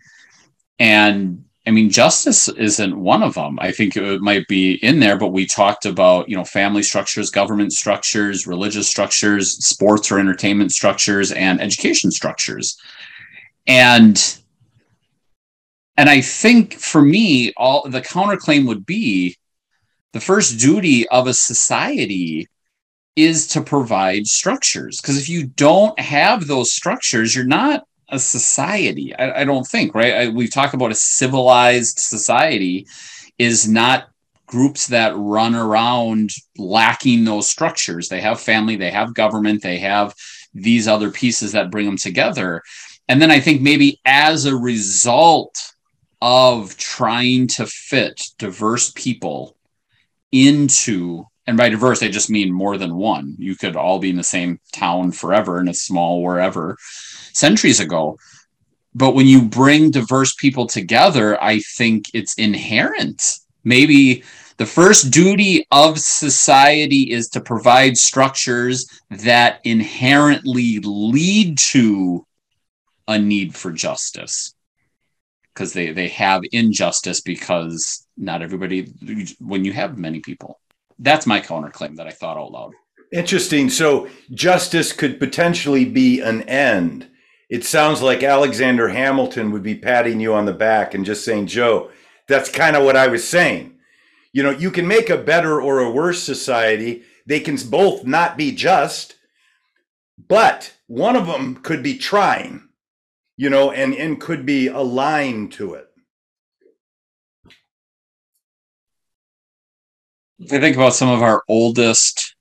[0.80, 3.60] And I mean, justice isn't one of them.
[3.62, 7.30] I think it might be in there, but we talked about, you know, family structures,
[7.30, 12.76] government structures, religious structures, sports or entertainment structures, and education structures.
[13.68, 14.40] And
[15.96, 19.36] and I think for me, all the counterclaim would be
[20.14, 22.48] the first duty of a society
[23.16, 25.02] is to provide structures.
[25.02, 29.16] Because if you don't have those structures, you're not a society.
[29.16, 30.14] I, I don't think, right?
[30.14, 32.88] I, we talk about a civilized society
[33.38, 34.10] is not
[34.48, 38.10] groups that run around lacking those structures.
[38.10, 40.16] They have family, they have government, they have
[40.54, 42.64] these other pieces that bring them together.
[43.08, 45.56] And then I think maybe as a result
[46.22, 49.56] of trying to fit diverse people
[50.32, 53.34] into and by diverse, I just mean more than one.
[53.40, 56.78] You could all be in the same town forever in a small wherever
[57.34, 58.20] centuries ago.
[58.94, 63.20] But when you bring diverse people together, I think it's inherent.
[63.64, 64.24] Maybe
[64.58, 72.28] the first duty of society is to provide structures that inherently lead to
[73.08, 74.54] a need for justice
[75.52, 78.94] because they, they have injustice because not everybody
[79.40, 80.60] when you have many people
[81.00, 82.74] that's my counterclaim that I thought out loud.
[83.12, 83.70] Interesting.
[83.70, 87.10] So justice could potentially be an end.
[87.50, 91.48] It sounds like Alexander Hamilton would be patting you on the back and just saying,
[91.48, 91.90] Joe,
[92.28, 93.78] that's kind of what I was saying.
[94.32, 97.04] You know, you can make a better or a worse society.
[97.26, 99.16] They can both not be just,
[100.28, 102.70] but one of them could be trying,
[103.38, 105.89] you know, and, and could be aligned to it.
[110.42, 112.36] I think about some of our oldest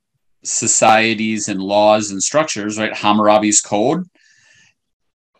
[0.45, 2.95] societies and laws and structures, right?
[2.95, 4.05] Hammurabi's code,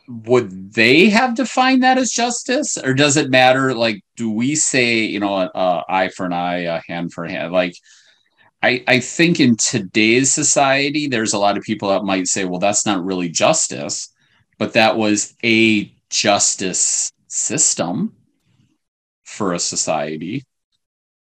[0.09, 3.75] would they have defined that as justice, or does it matter?
[3.75, 7.31] Like, do we say, you know, uh, eye for an eye, a hand for a
[7.31, 7.53] hand?
[7.53, 7.75] Like,
[8.63, 12.59] I I think in today's society, there's a lot of people that might say, well,
[12.59, 14.13] that's not really justice,
[14.59, 18.15] but that was a justice system
[19.25, 20.45] for a society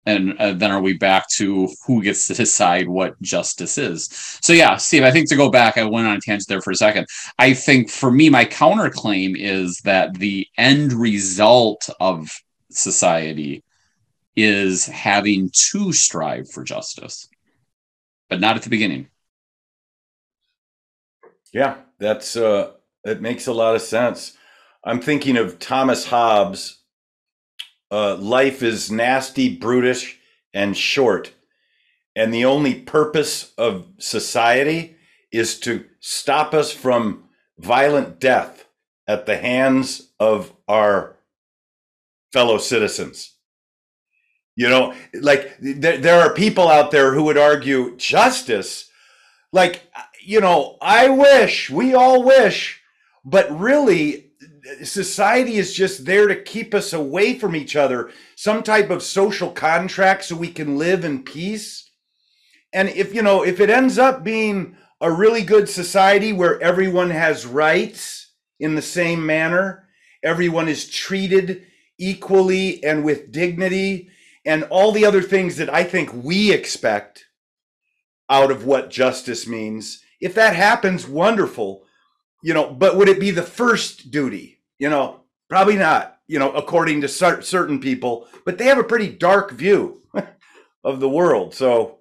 [0.06, 4.10] and uh, then are we back to who gets to decide what justice is?
[4.42, 6.72] So yeah steve i think to go back i went on a tangent there for
[6.72, 7.08] a second.
[7.40, 12.30] I think for me my counterclaim is that the end result of
[12.72, 13.64] society
[14.36, 17.28] is having to strive for justice
[18.30, 19.08] but not at the beginning.
[21.54, 22.72] Yeah that's uh
[23.04, 24.38] that makes a lot of sense.
[24.84, 26.85] I'm thinking of thomas hobbes
[27.92, 30.20] uh, life is nasty, brutish,
[30.54, 31.32] and short.
[32.16, 34.96] And the only purpose of society
[35.32, 37.26] is to stop us from
[37.58, 38.66] violent death
[39.08, 41.18] at the hands of our
[42.32, 43.34] fellow citizens.
[44.56, 48.90] You know, like there, there are people out there who would argue justice.
[49.52, 49.82] Like,
[50.22, 52.82] you know, I wish, we all wish,
[53.26, 54.25] but really,
[54.84, 59.52] society is just there to keep us away from each other, some type of social
[59.52, 61.90] contract so we can live in peace.
[62.74, 67.10] And if, you know, if it ends up being a really good society where everyone
[67.10, 69.88] has rights in the same manner,
[70.24, 74.10] everyone is treated equally and with dignity,
[74.46, 77.26] and all the other things that I think we expect
[78.30, 80.04] out of what justice means.
[80.20, 81.84] If that happens, wonderful.
[82.44, 84.55] You know, but would it be the first duty?
[84.80, 88.84] You know, probably not, you know, according to cer- certain people, but they have a
[88.84, 90.02] pretty dark view
[90.84, 91.54] of the world.
[91.54, 92.00] So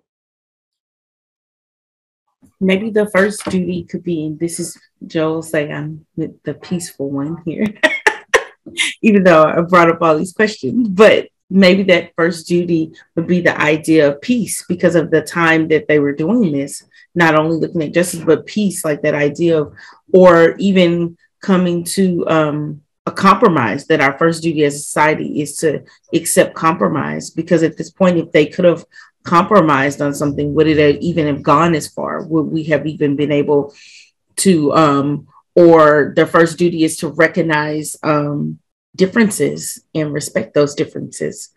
[2.60, 7.66] maybe the first duty could be this is Joel say I'm the peaceful one here.
[9.02, 13.40] Even though I brought up all these questions, but maybe that first duty would be
[13.40, 16.82] the idea of peace because of the time that they were doing this,
[17.14, 19.74] not only looking at justice, but peace, like that idea of,
[20.12, 25.59] or even coming to um, a compromise that our first duty as a society is
[25.59, 27.30] to accept compromise.
[27.30, 28.85] Because at this point if they could have
[29.24, 32.24] compromised on something would it have even have gone as far?
[32.24, 33.74] Would we have even been able
[34.37, 38.59] to um or their first duty is to recognize um
[38.96, 41.50] differences and respect those differences.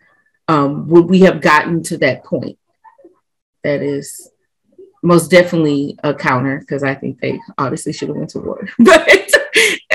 [0.48, 2.58] Um would we have gotten to that point?
[3.64, 4.30] That is
[5.02, 8.68] most definitely a counter because i think they obviously should have went to war.
[8.78, 9.37] But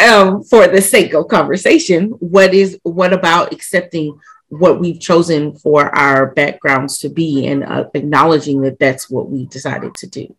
[0.02, 5.94] um, for the sake of conversation, what is what about accepting what we've chosen for
[5.96, 10.36] our backgrounds to be and uh, acknowledging that that's what we decided to do?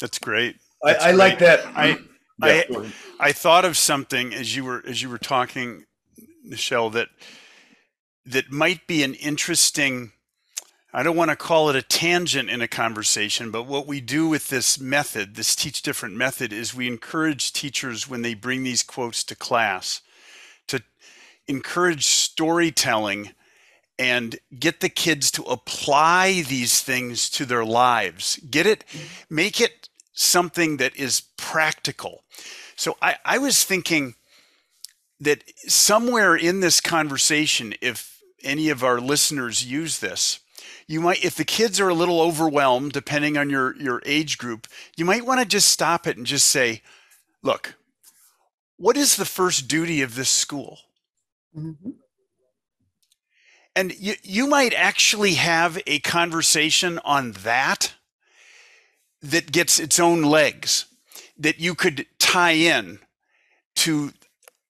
[0.00, 0.56] That's great.
[0.82, 1.18] That's I, I great.
[1.18, 1.66] like that.
[1.66, 1.98] I
[2.42, 5.84] yeah, I, I thought of something as you were as you were talking,
[6.46, 7.08] Nichelle, that
[8.26, 10.12] that might be an interesting
[10.96, 14.28] I don't want to call it a tangent in a conversation, but what we do
[14.28, 18.84] with this method, this teach different method, is we encourage teachers when they bring these
[18.84, 20.02] quotes to class
[20.68, 20.80] to
[21.48, 23.32] encourage storytelling
[23.98, 28.38] and get the kids to apply these things to their lives.
[28.48, 28.84] Get it,
[29.28, 32.22] make it something that is practical.
[32.76, 34.14] So I, I was thinking
[35.18, 40.38] that somewhere in this conversation, if any of our listeners use this,
[40.86, 44.66] you might if the kids are a little overwhelmed depending on your your age group
[44.96, 46.82] you might want to just stop it and just say
[47.42, 47.74] look
[48.76, 50.78] what is the first duty of this school
[51.56, 51.90] mm-hmm.
[53.74, 57.94] and you you might actually have a conversation on that
[59.22, 60.86] that gets its own legs
[61.38, 62.98] that you could tie in
[63.74, 64.12] to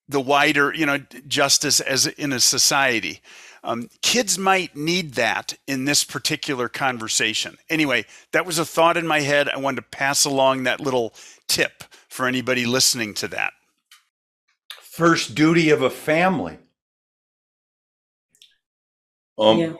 [0.09, 3.20] the wider you know justice as in a society
[3.64, 7.57] um, kids might need that in this particular conversation.
[7.70, 9.48] Anyway, that was a thought in my head.
[9.48, 11.14] I wanted to pass along that little
[11.48, 13.55] tip for anybody listening to that.
[14.81, 16.59] First duty of a family.
[19.38, 19.72] Um, yeah.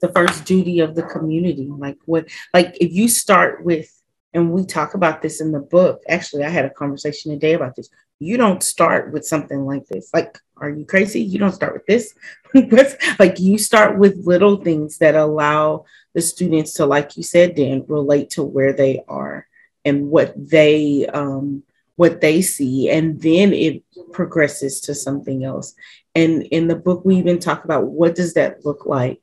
[0.00, 1.68] The first duty of the community.
[1.70, 3.88] Like what, like if you start with,
[4.34, 6.02] and we talk about this in the book.
[6.08, 7.88] Actually, I had a conversation today about this
[8.22, 10.10] you don't start with something like this.
[10.14, 11.20] Like, are you crazy?
[11.20, 12.14] You don't start with this.
[13.18, 17.84] like, you start with little things that allow the students to, like you said, Dan,
[17.88, 19.46] relate to where they are
[19.84, 21.64] and what they um,
[21.96, 25.74] what they see, and then it progresses to something else.
[26.14, 29.20] And in the book, we even talk about what does that look like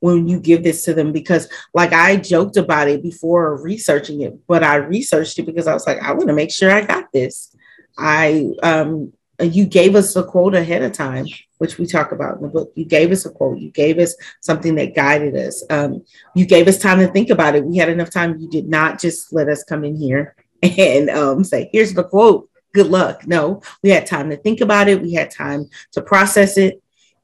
[0.00, 4.46] when you give this to them because like I joked about it before researching it,
[4.46, 7.10] but I researched it because I was like, I want to make sure I got
[7.12, 7.54] this.
[7.96, 11.26] I um, you gave us a quote ahead of time,
[11.58, 12.72] which we talk about in the book.
[12.74, 13.58] You gave us a quote.
[13.58, 15.64] You gave us something that guided us.
[15.70, 17.64] Um, you gave us time to think about it.
[17.64, 18.38] We had enough time.
[18.38, 22.48] You did not just let us come in here and um, say, "Here's the quote."
[22.72, 23.24] Good luck.
[23.26, 25.00] No, we had time to think about it.
[25.00, 26.82] We had time to process it,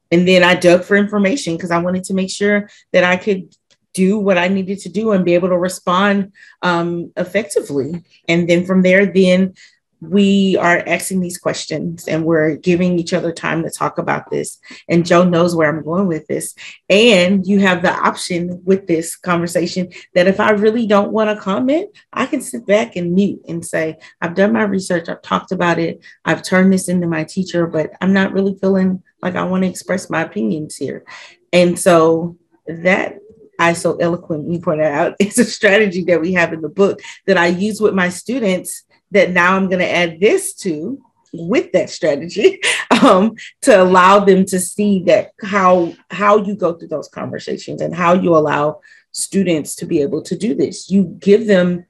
[0.09, 3.53] and then I dug for information because I wanted to make sure that I could
[3.93, 8.03] do what I needed to do and be able to respond um, effectively.
[8.27, 9.53] And then from there, then
[10.01, 14.57] we are asking these questions and we're giving each other time to talk about this.
[14.89, 16.55] And Joe knows where I'm going with this.
[16.89, 21.41] And you have the option with this conversation that if I really don't want to
[21.41, 25.51] comment, I can sit back and mute and say, I've done my research, I've talked
[25.51, 29.43] about it, I've turned this into my teacher, but I'm not really feeling like I
[29.43, 31.05] want to express my opinions here.
[31.53, 32.37] And so
[32.67, 33.19] that
[33.59, 37.37] I so eloquently pointed out is a strategy that we have in the book that
[37.37, 41.01] I use with my students that now I'm going to add this to
[41.33, 42.59] with that strategy
[43.03, 47.95] um, to allow them to see that how how you go through those conversations and
[47.95, 48.81] how you allow
[49.11, 50.89] students to be able to do this.
[50.89, 51.85] You give them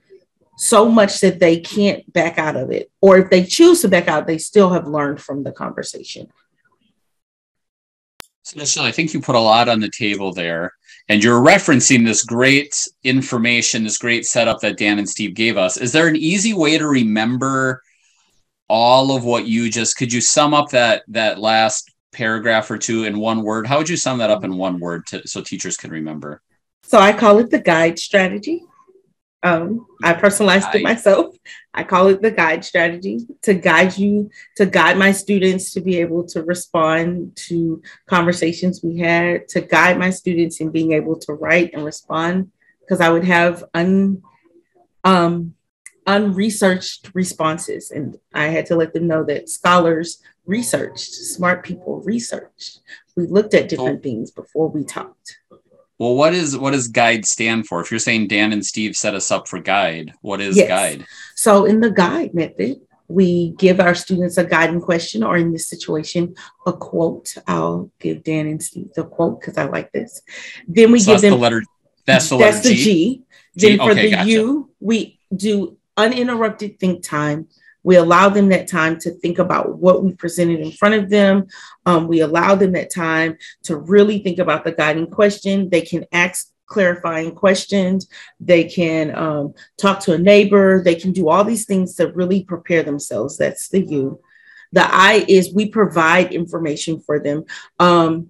[0.57, 2.91] so much that they can't back out of it.
[3.01, 6.31] Or if they choose to back out, they still have learned from the conversation.
[8.43, 10.73] So, I think you put a lot on the table there,
[11.09, 15.77] and you're referencing this great information, this great setup that Dan and Steve gave us.
[15.77, 17.81] Is there an easy way to remember
[18.67, 19.97] all of what you just?
[19.97, 23.67] Could you sum up that that last paragraph or two in one word?
[23.67, 26.41] How would you sum that up in one word to, so teachers can remember?
[26.83, 28.63] So I call it the guide strategy.
[29.43, 31.35] Um, I personalized it myself.
[31.73, 35.97] I call it the guide strategy to guide you, to guide my students to be
[35.97, 41.33] able to respond to conversations we had, to guide my students in being able to
[41.33, 44.21] write and respond, because I would have un,
[45.03, 45.55] um,
[46.05, 47.89] unresearched responses.
[47.89, 52.81] And I had to let them know that scholars researched, smart people researched.
[53.15, 55.37] We looked at different things before we talked.
[56.01, 57.79] Well, what is what does guide stand for?
[57.79, 60.67] If you're saying Dan and Steve set us up for guide, what is yes.
[60.67, 61.05] guide?
[61.35, 65.69] So in the guide method, we give our students a guiding question, or in this
[65.69, 66.33] situation,
[66.65, 67.35] a quote.
[67.45, 70.23] I'll give Dan and Steve the quote because I like this.
[70.67, 71.63] Then we so give them the letter.
[72.07, 72.83] That's the letter that's the G.
[72.83, 73.23] G.
[73.53, 74.29] Then for okay, the gotcha.
[74.31, 77.47] U, we do uninterrupted think time
[77.83, 81.47] we allow them that time to think about what we presented in front of them.
[81.85, 85.69] Um, we allow them that time to really think about the guiding question.
[85.69, 88.07] They can ask clarifying questions.
[88.39, 90.81] They can um, talk to a neighbor.
[90.83, 93.37] They can do all these things to really prepare themselves.
[93.37, 94.21] That's the U.
[94.71, 97.43] The I is we provide information for them.
[97.77, 98.29] Um,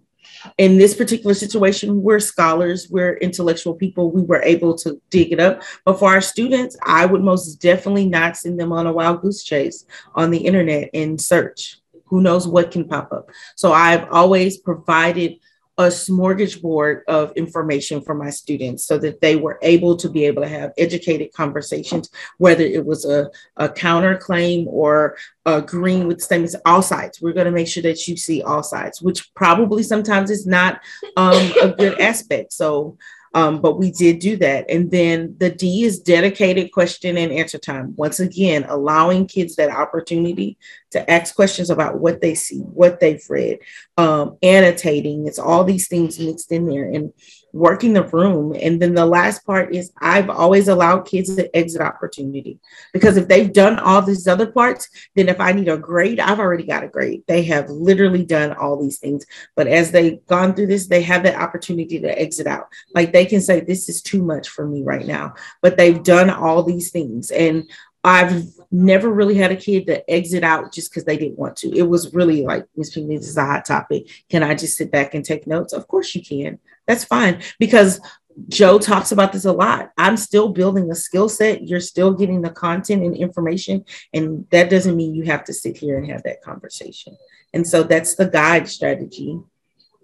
[0.58, 4.12] in this particular situation, we're scholars, we're intellectual people.
[4.12, 5.62] We were able to dig it up.
[5.86, 9.44] But for our students, I would most definitely not send them on a wild goose
[9.44, 9.86] chase
[10.16, 11.78] on the internet and search.
[12.06, 13.30] Who knows what can pop up?
[13.56, 15.40] So I've always provided
[15.78, 20.42] a smorgasbord of information for my students so that they were able to be able
[20.42, 26.82] to have educated conversations, whether it was a, a counterclaim or agreeing with statements, all
[26.82, 27.22] sides.
[27.22, 30.82] We're going to make sure that you see all sides, which probably sometimes is not
[31.18, 32.54] um, a good aspect.
[32.54, 32.98] So
[33.34, 34.70] um, but we did do that.
[34.70, 37.96] And then the D is dedicated question and answer time.
[37.96, 40.58] Once again, allowing kids that opportunity
[40.92, 43.60] to ask questions about what they see, what they've read,
[43.98, 45.28] um, annotating.
[45.28, 46.90] It's all these things mixed in there.
[46.92, 47.14] And
[47.54, 48.56] working the room.
[48.60, 52.60] And then the last part is I've always allowed kids an exit opportunity
[52.94, 56.40] because if they've done all these other parts, then if I need a grade, I've
[56.40, 57.24] already got a grade.
[57.28, 59.26] They have literally done all these things.
[59.56, 62.68] But as they've gone through this, they have that opportunity to exit out.
[62.94, 65.36] Like they can say, This is too much for me right now.
[65.62, 67.32] But they've done all these things.
[67.32, 67.70] And
[68.04, 71.76] I've never really had a kid that exit out just because they didn't want to.
[71.76, 74.08] It was really like, Miss Pinckney, this is a hot topic.
[74.30, 75.74] Can I just sit back and take notes?
[75.74, 76.58] Of course you can.
[76.88, 78.00] That's fine because
[78.48, 79.92] Joe talks about this a lot.
[79.98, 81.68] I'm still building a skill set.
[81.68, 83.86] You're still getting the content and information.
[84.14, 87.18] And that doesn't mean you have to sit here and have that conversation.
[87.54, 89.40] And so that's the guide strategy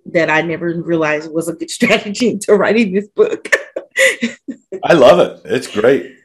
[0.08, 3.56] that I never realized was a good strategy to writing this book.
[4.84, 5.42] I love it.
[5.46, 6.16] It's great.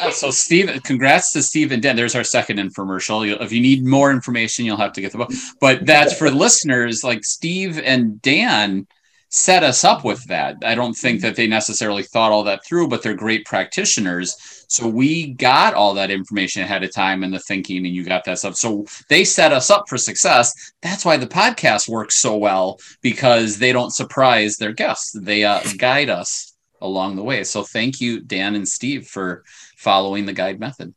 [0.00, 1.94] Uh, so Steve, congrats to Steve and Dan.
[1.94, 3.40] There's our second infomercial.
[3.40, 5.30] if you need more information, you'll have to get the book.
[5.60, 8.86] But that's for listeners like Steve and Dan
[9.34, 10.56] set us up with that.
[10.62, 14.36] I don't think that they necessarily thought all that through, but they're great practitioners.
[14.68, 18.24] So we got all that information ahead of time and the thinking, and you got
[18.26, 18.56] that stuff.
[18.56, 20.52] So they set us up for success.
[20.82, 25.12] That's why the podcast works so well because they don't surprise their guests.
[25.18, 26.52] They uh, guide us
[26.82, 27.42] along the way.
[27.42, 29.44] So thank you, Dan and Steve, for
[29.78, 30.94] following the guide method.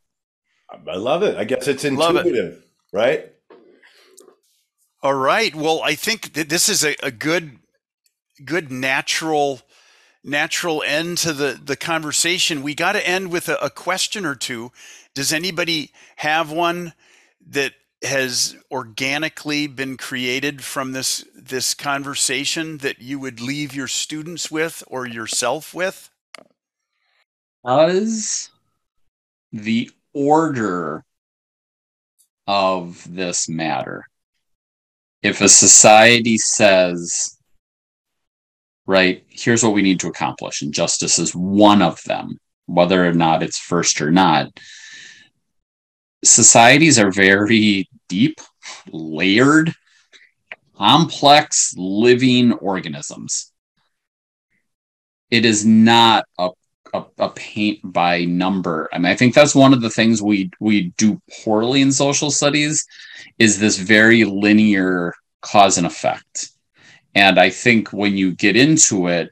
[0.70, 1.38] I love it.
[1.38, 2.64] I guess it's intuitive, it.
[2.92, 3.32] right?
[5.02, 5.56] All right.
[5.56, 7.60] Well, I think that this is a, a good
[8.44, 9.62] good natural
[10.24, 12.64] natural end to the the conversation.
[12.64, 14.72] We got to end with a, a question or two.
[15.14, 16.94] Does anybody have one
[17.48, 17.74] that
[18.04, 24.84] has organically been created from this this conversation that you would leave your students with
[24.88, 26.10] or yourself with?
[27.66, 28.50] Does
[29.52, 31.04] the order
[32.48, 34.06] of this matter?
[35.24, 37.35] If a society says
[38.86, 39.24] right?
[39.30, 40.62] Here's what we need to accomplish.
[40.62, 44.60] And justice is one of them, whether or not it's first or not.
[46.24, 48.40] Societies are very deep,
[48.92, 49.74] layered,
[50.78, 53.52] complex living organisms.
[55.32, 56.50] It is not a,
[56.94, 58.90] a, a, paint by number.
[58.94, 62.30] I mean, I think that's one of the things we we do poorly in social
[62.30, 62.86] studies
[63.40, 66.50] is this very linear cause and effect
[67.16, 69.32] and I think when you get into it,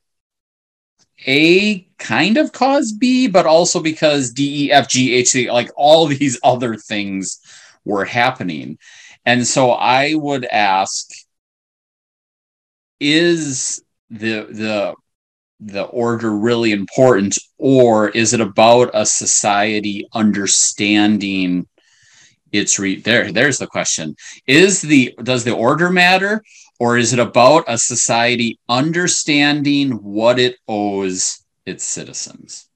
[1.28, 5.70] A kind of cause B, but also because D, E, F, G, H, C, like
[5.76, 7.40] all these other things
[7.86, 8.78] were happening.
[9.26, 11.10] And so I would ask
[13.00, 14.96] is the the
[15.60, 21.68] the order really important or is it about a society understanding
[22.52, 24.16] its re there there's the question
[24.48, 26.42] is the does the order matter
[26.84, 32.68] or is it about a society understanding what it owes its citizens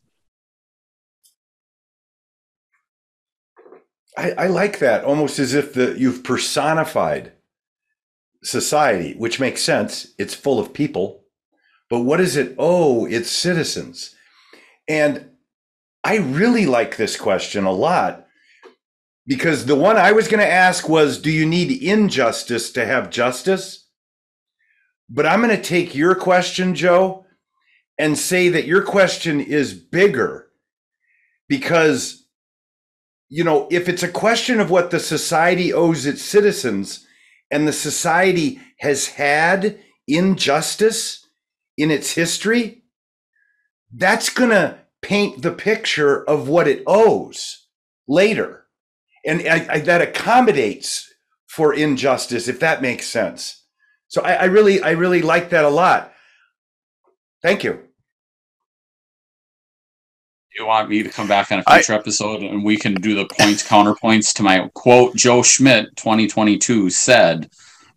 [4.18, 7.34] I, I like that almost as if the you've personified
[8.44, 10.14] society, which makes sense.
[10.18, 11.26] It's full of people,
[11.90, 14.16] but what does it owe its citizens?
[14.88, 15.30] And
[16.04, 18.26] I really like this question a lot
[19.28, 23.12] because the one I was going to ask was Do you need injustice to have
[23.12, 23.87] justice?
[25.10, 27.26] But I'm going to take your question, Joe,
[27.98, 30.50] and say that your question is bigger
[31.48, 32.28] because
[33.30, 37.06] you know, if it's a question of what the society owes its citizens
[37.52, 41.28] and the society has had injustice
[41.78, 42.84] in its history,
[43.94, 47.68] that's going to paint the picture of what it owes
[48.08, 48.66] later.
[49.26, 51.14] And I, I, that accommodates
[51.48, 53.57] for injustice, if that makes sense.
[54.08, 56.14] So I, I really, I really like that a lot.
[57.42, 57.84] Thank you.
[60.58, 63.14] You want me to come back on a future I, episode and we can do
[63.14, 67.48] the points counterpoints to my quote joe schmidt 2022 said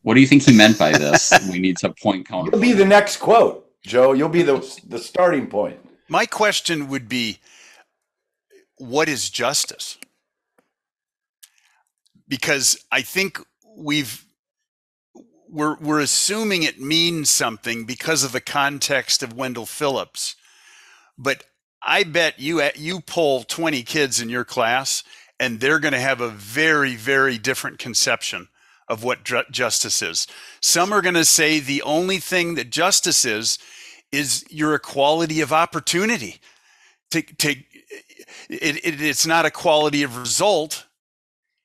[0.02, 1.32] what do you think he meant by this?
[1.50, 4.12] We need to point counter you'll be the next quote joe.
[4.12, 5.78] You'll be the the starting point.
[6.08, 7.38] My question would be
[8.76, 9.96] what is justice?
[12.28, 13.40] Because i think
[13.74, 14.24] we've
[15.50, 20.36] we're we're assuming it means something because of the context of wendell phillips
[21.18, 21.44] but
[21.82, 25.02] I bet you uh, you pull 20 kids in your class
[25.38, 28.48] and they're going to have a very very different conception
[28.90, 30.26] of what justice is.
[30.60, 33.56] Some are going to say the only thing that justice is
[34.10, 36.40] is your equality of opportunity.
[37.12, 37.50] To, to,
[38.48, 40.86] it, it, it's not a quality of result,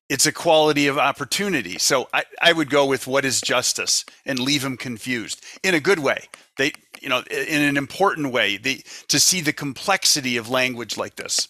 [0.10, 1.78] it's a quality of opportunity.
[1.78, 5.80] So I, I would go with what is justice and leave them confused in a
[5.80, 6.26] good way.
[6.58, 11.16] They, you know, in an important way, they, to see the complexity of language like
[11.16, 11.48] this.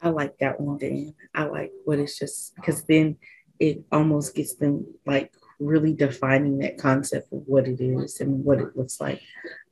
[0.00, 1.14] I like that one, Dan.
[1.34, 3.18] I like what it's just because then
[3.60, 8.58] it almost gets them like really defining that concept of what it is and what
[8.58, 9.22] it looks like.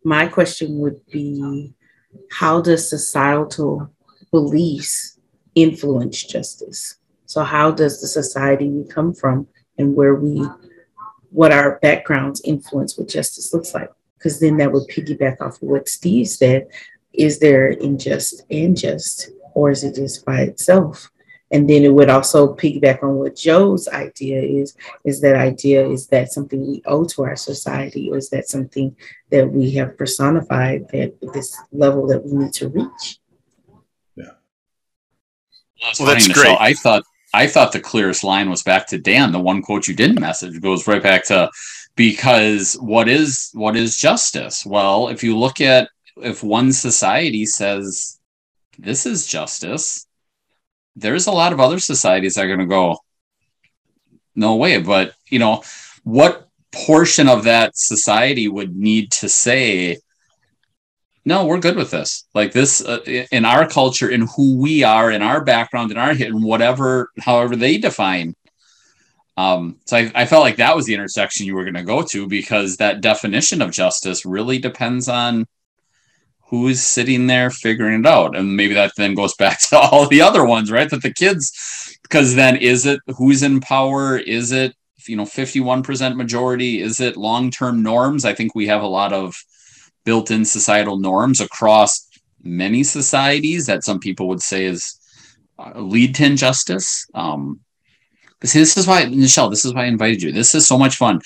[0.05, 1.73] My question would be
[2.31, 3.93] how does societal
[4.31, 5.19] beliefs
[5.55, 6.97] influence justice?
[7.27, 9.47] So, how does the society we come from
[9.79, 10.47] and where we
[11.31, 13.91] what our backgrounds influence what justice looks like.
[14.19, 16.69] Because then that would piggyback off of what Steve said.
[17.13, 21.11] Is there unjust and just, or is it just by itself?
[21.53, 26.07] And then it would also piggyback on what Joe's idea is, is that idea, is
[26.09, 28.95] that something we owe to our society, or is that something
[29.31, 33.20] that we have personified at this level that we need to reach?
[35.83, 36.57] Well, that's great.
[36.61, 39.33] I thought I thought the clearest line was back to Dan.
[39.33, 41.51] The one quote you didn't message goes right back to
[41.97, 44.67] because what is what is justice?
[44.67, 48.19] Well, if you look at if one society says
[48.79, 50.07] this is justice,
[50.97, 52.99] there's a lot of other societies that are going to go
[54.35, 54.81] no way.
[54.81, 55.63] But you know
[56.05, 59.99] what portion of that society would need to say
[61.25, 62.25] no, we're good with this.
[62.35, 63.01] Like this uh,
[63.31, 67.57] in our culture, in who we are, in our background, in our in whatever, however
[67.57, 68.35] they define.
[69.37, 72.03] Um, so I, I felt like that was the intersection you were going to go
[72.03, 75.47] to because that definition of justice really depends on
[76.49, 80.23] who's sitting there figuring it out, and maybe that then goes back to all the
[80.23, 80.91] other ones, right?
[80.91, 84.17] That the kids, because then is it who's in power?
[84.17, 84.75] Is it
[85.07, 86.81] you know 51% majority?
[86.81, 88.25] Is it long term norms?
[88.25, 89.35] I think we have a lot of
[90.11, 92.09] built-in societal norms across
[92.43, 94.99] many societies that some people would say is
[95.57, 97.07] uh, lead to injustice.
[97.15, 97.61] Um,
[98.43, 100.33] see, this is why, Nichelle, this is why I invited you.
[100.33, 101.21] This is so much fun.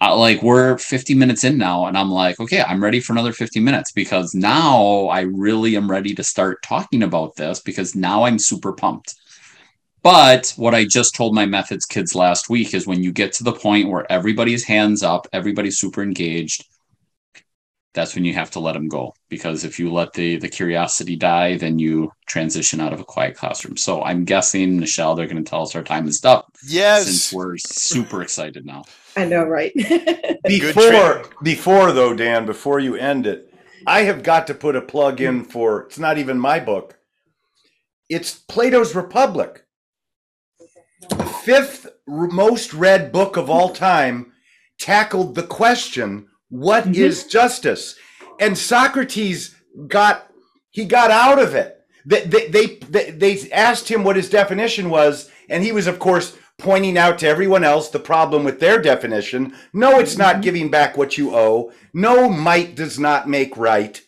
[0.00, 3.32] Uh, like we're 50 minutes in now, and I'm like, okay, I'm ready for another
[3.32, 8.24] 50 minutes because now I really am ready to start talking about this because now
[8.24, 9.14] I'm super pumped.
[10.02, 13.44] But what I just told my methods kids last week is when you get to
[13.44, 16.64] the point where everybody's hands up, everybody's super engaged,
[17.92, 21.16] that's when you have to let them go because if you let the the curiosity
[21.16, 25.42] die then you transition out of a quiet classroom so i'm guessing nichelle they're going
[25.42, 27.06] to tell us our time is up Yes.
[27.06, 28.82] since we're super excited now
[29.16, 29.72] I know, right?
[30.44, 33.52] Before, before though, Dan, before you end it,
[33.84, 35.82] I have got to put a plug in for.
[35.82, 36.96] It's not even my book.
[38.08, 39.64] It's Plato's Republic,
[41.10, 44.32] the fifth most read book of all time.
[44.78, 47.30] Tackled the question, "What is Mhm.
[47.30, 47.94] justice?"
[48.38, 49.54] And Socrates
[49.88, 50.26] got
[50.70, 51.78] he got out of it.
[52.06, 55.98] They, they, they, they, they asked him what his definition was, and he was, of
[55.98, 59.52] course, pointing out to everyone else the problem with their definition.
[59.72, 61.72] No, it's not giving back what you owe.
[61.92, 64.00] No, might does not make right.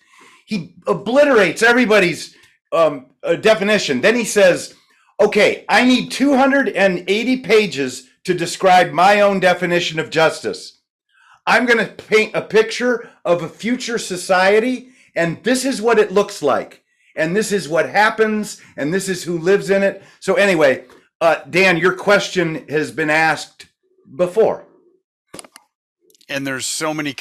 [0.47, 2.35] He obliterates everybody's
[2.73, 4.01] um, uh, definition.
[4.01, 4.75] Then he says,
[5.21, 10.79] okay, I need 280 pages to describe my own definition of justice.
[11.47, 16.13] I'm going to paint a picture of a future society, and this is what it
[16.13, 16.85] looks like.
[17.17, 20.03] And this is what happens, and this is who lives in it.
[20.21, 20.85] So, anyway,
[21.21, 23.67] uh, Dan, your question has been asked
[24.17, 24.67] before.
[26.29, 27.15] and there's so many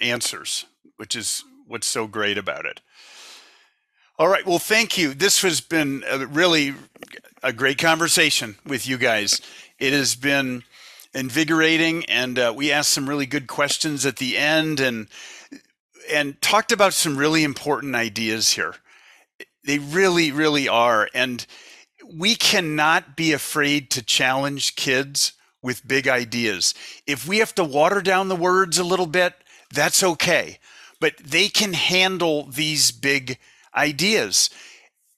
[0.00, 0.66] answers,
[0.96, 2.80] which is what's so great about it.
[4.18, 5.14] All right, well, thank you.
[5.14, 6.74] This has been a, really
[7.42, 9.40] a great conversation with you guys.
[9.80, 10.62] It has been
[11.14, 15.08] invigorating, and uh, we asked some really good questions at the end, and
[16.10, 18.74] and talked about some really important ideas here.
[19.64, 21.46] They really, really are, and
[22.12, 25.32] we cannot be afraid to challenge kids
[25.62, 26.74] with big ideas.
[27.06, 29.34] If we have to water down the words a little bit,
[29.72, 30.58] that's okay.
[31.00, 33.38] But they can handle these big
[33.74, 34.50] ideas.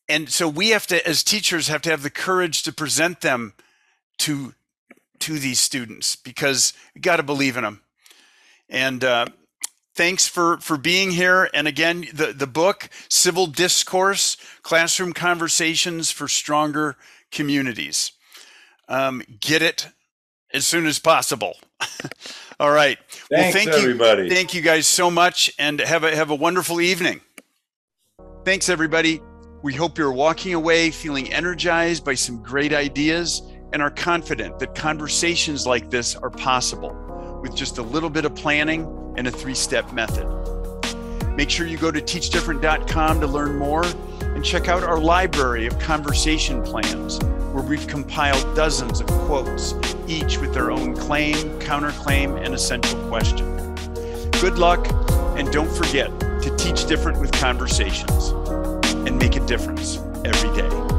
[0.09, 3.55] And so we have to, as teachers, have to have the courage to present them
[4.19, 4.55] to
[5.21, 7.81] to these students because we got to believe in them.
[8.69, 9.27] And uh,
[9.95, 11.49] thanks for for being here.
[11.55, 16.97] And again, the the book Civil Discourse: Classroom Conversations for Stronger
[17.31, 18.13] Communities.
[18.89, 19.89] Um, get it
[20.53, 21.57] as soon as possible.
[22.61, 22.99] All right.
[23.31, 24.25] Well, Thanks, thank everybody.
[24.25, 24.31] you.
[24.31, 27.21] Thank you guys so much and have a have a wonderful evening.
[28.45, 29.21] Thanks everybody.
[29.63, 33.43] We hope you're walking away feeling energized by some great ideas
[33.75, 38.33] and are confident that conversations like this are possible with just a little bit of
[38.37, 38.87] planning
[39.19, 40.25] and a three-step method.
[41.37, 43.85] Make sure you go to teachdifferent.com to learn more
[44.21, 47.19] and check out our library of conversation plans
[47.53, 49.75] where we've compiled dozens of quotes,
[50.07, 53.75] each with their own claim, counterclaim, and essential question.
[54.41, 54.87] Good luck,
[55.37, 58.29] and don't forget to teach different with conversations
[59.09, 60.94] and make a difference every day.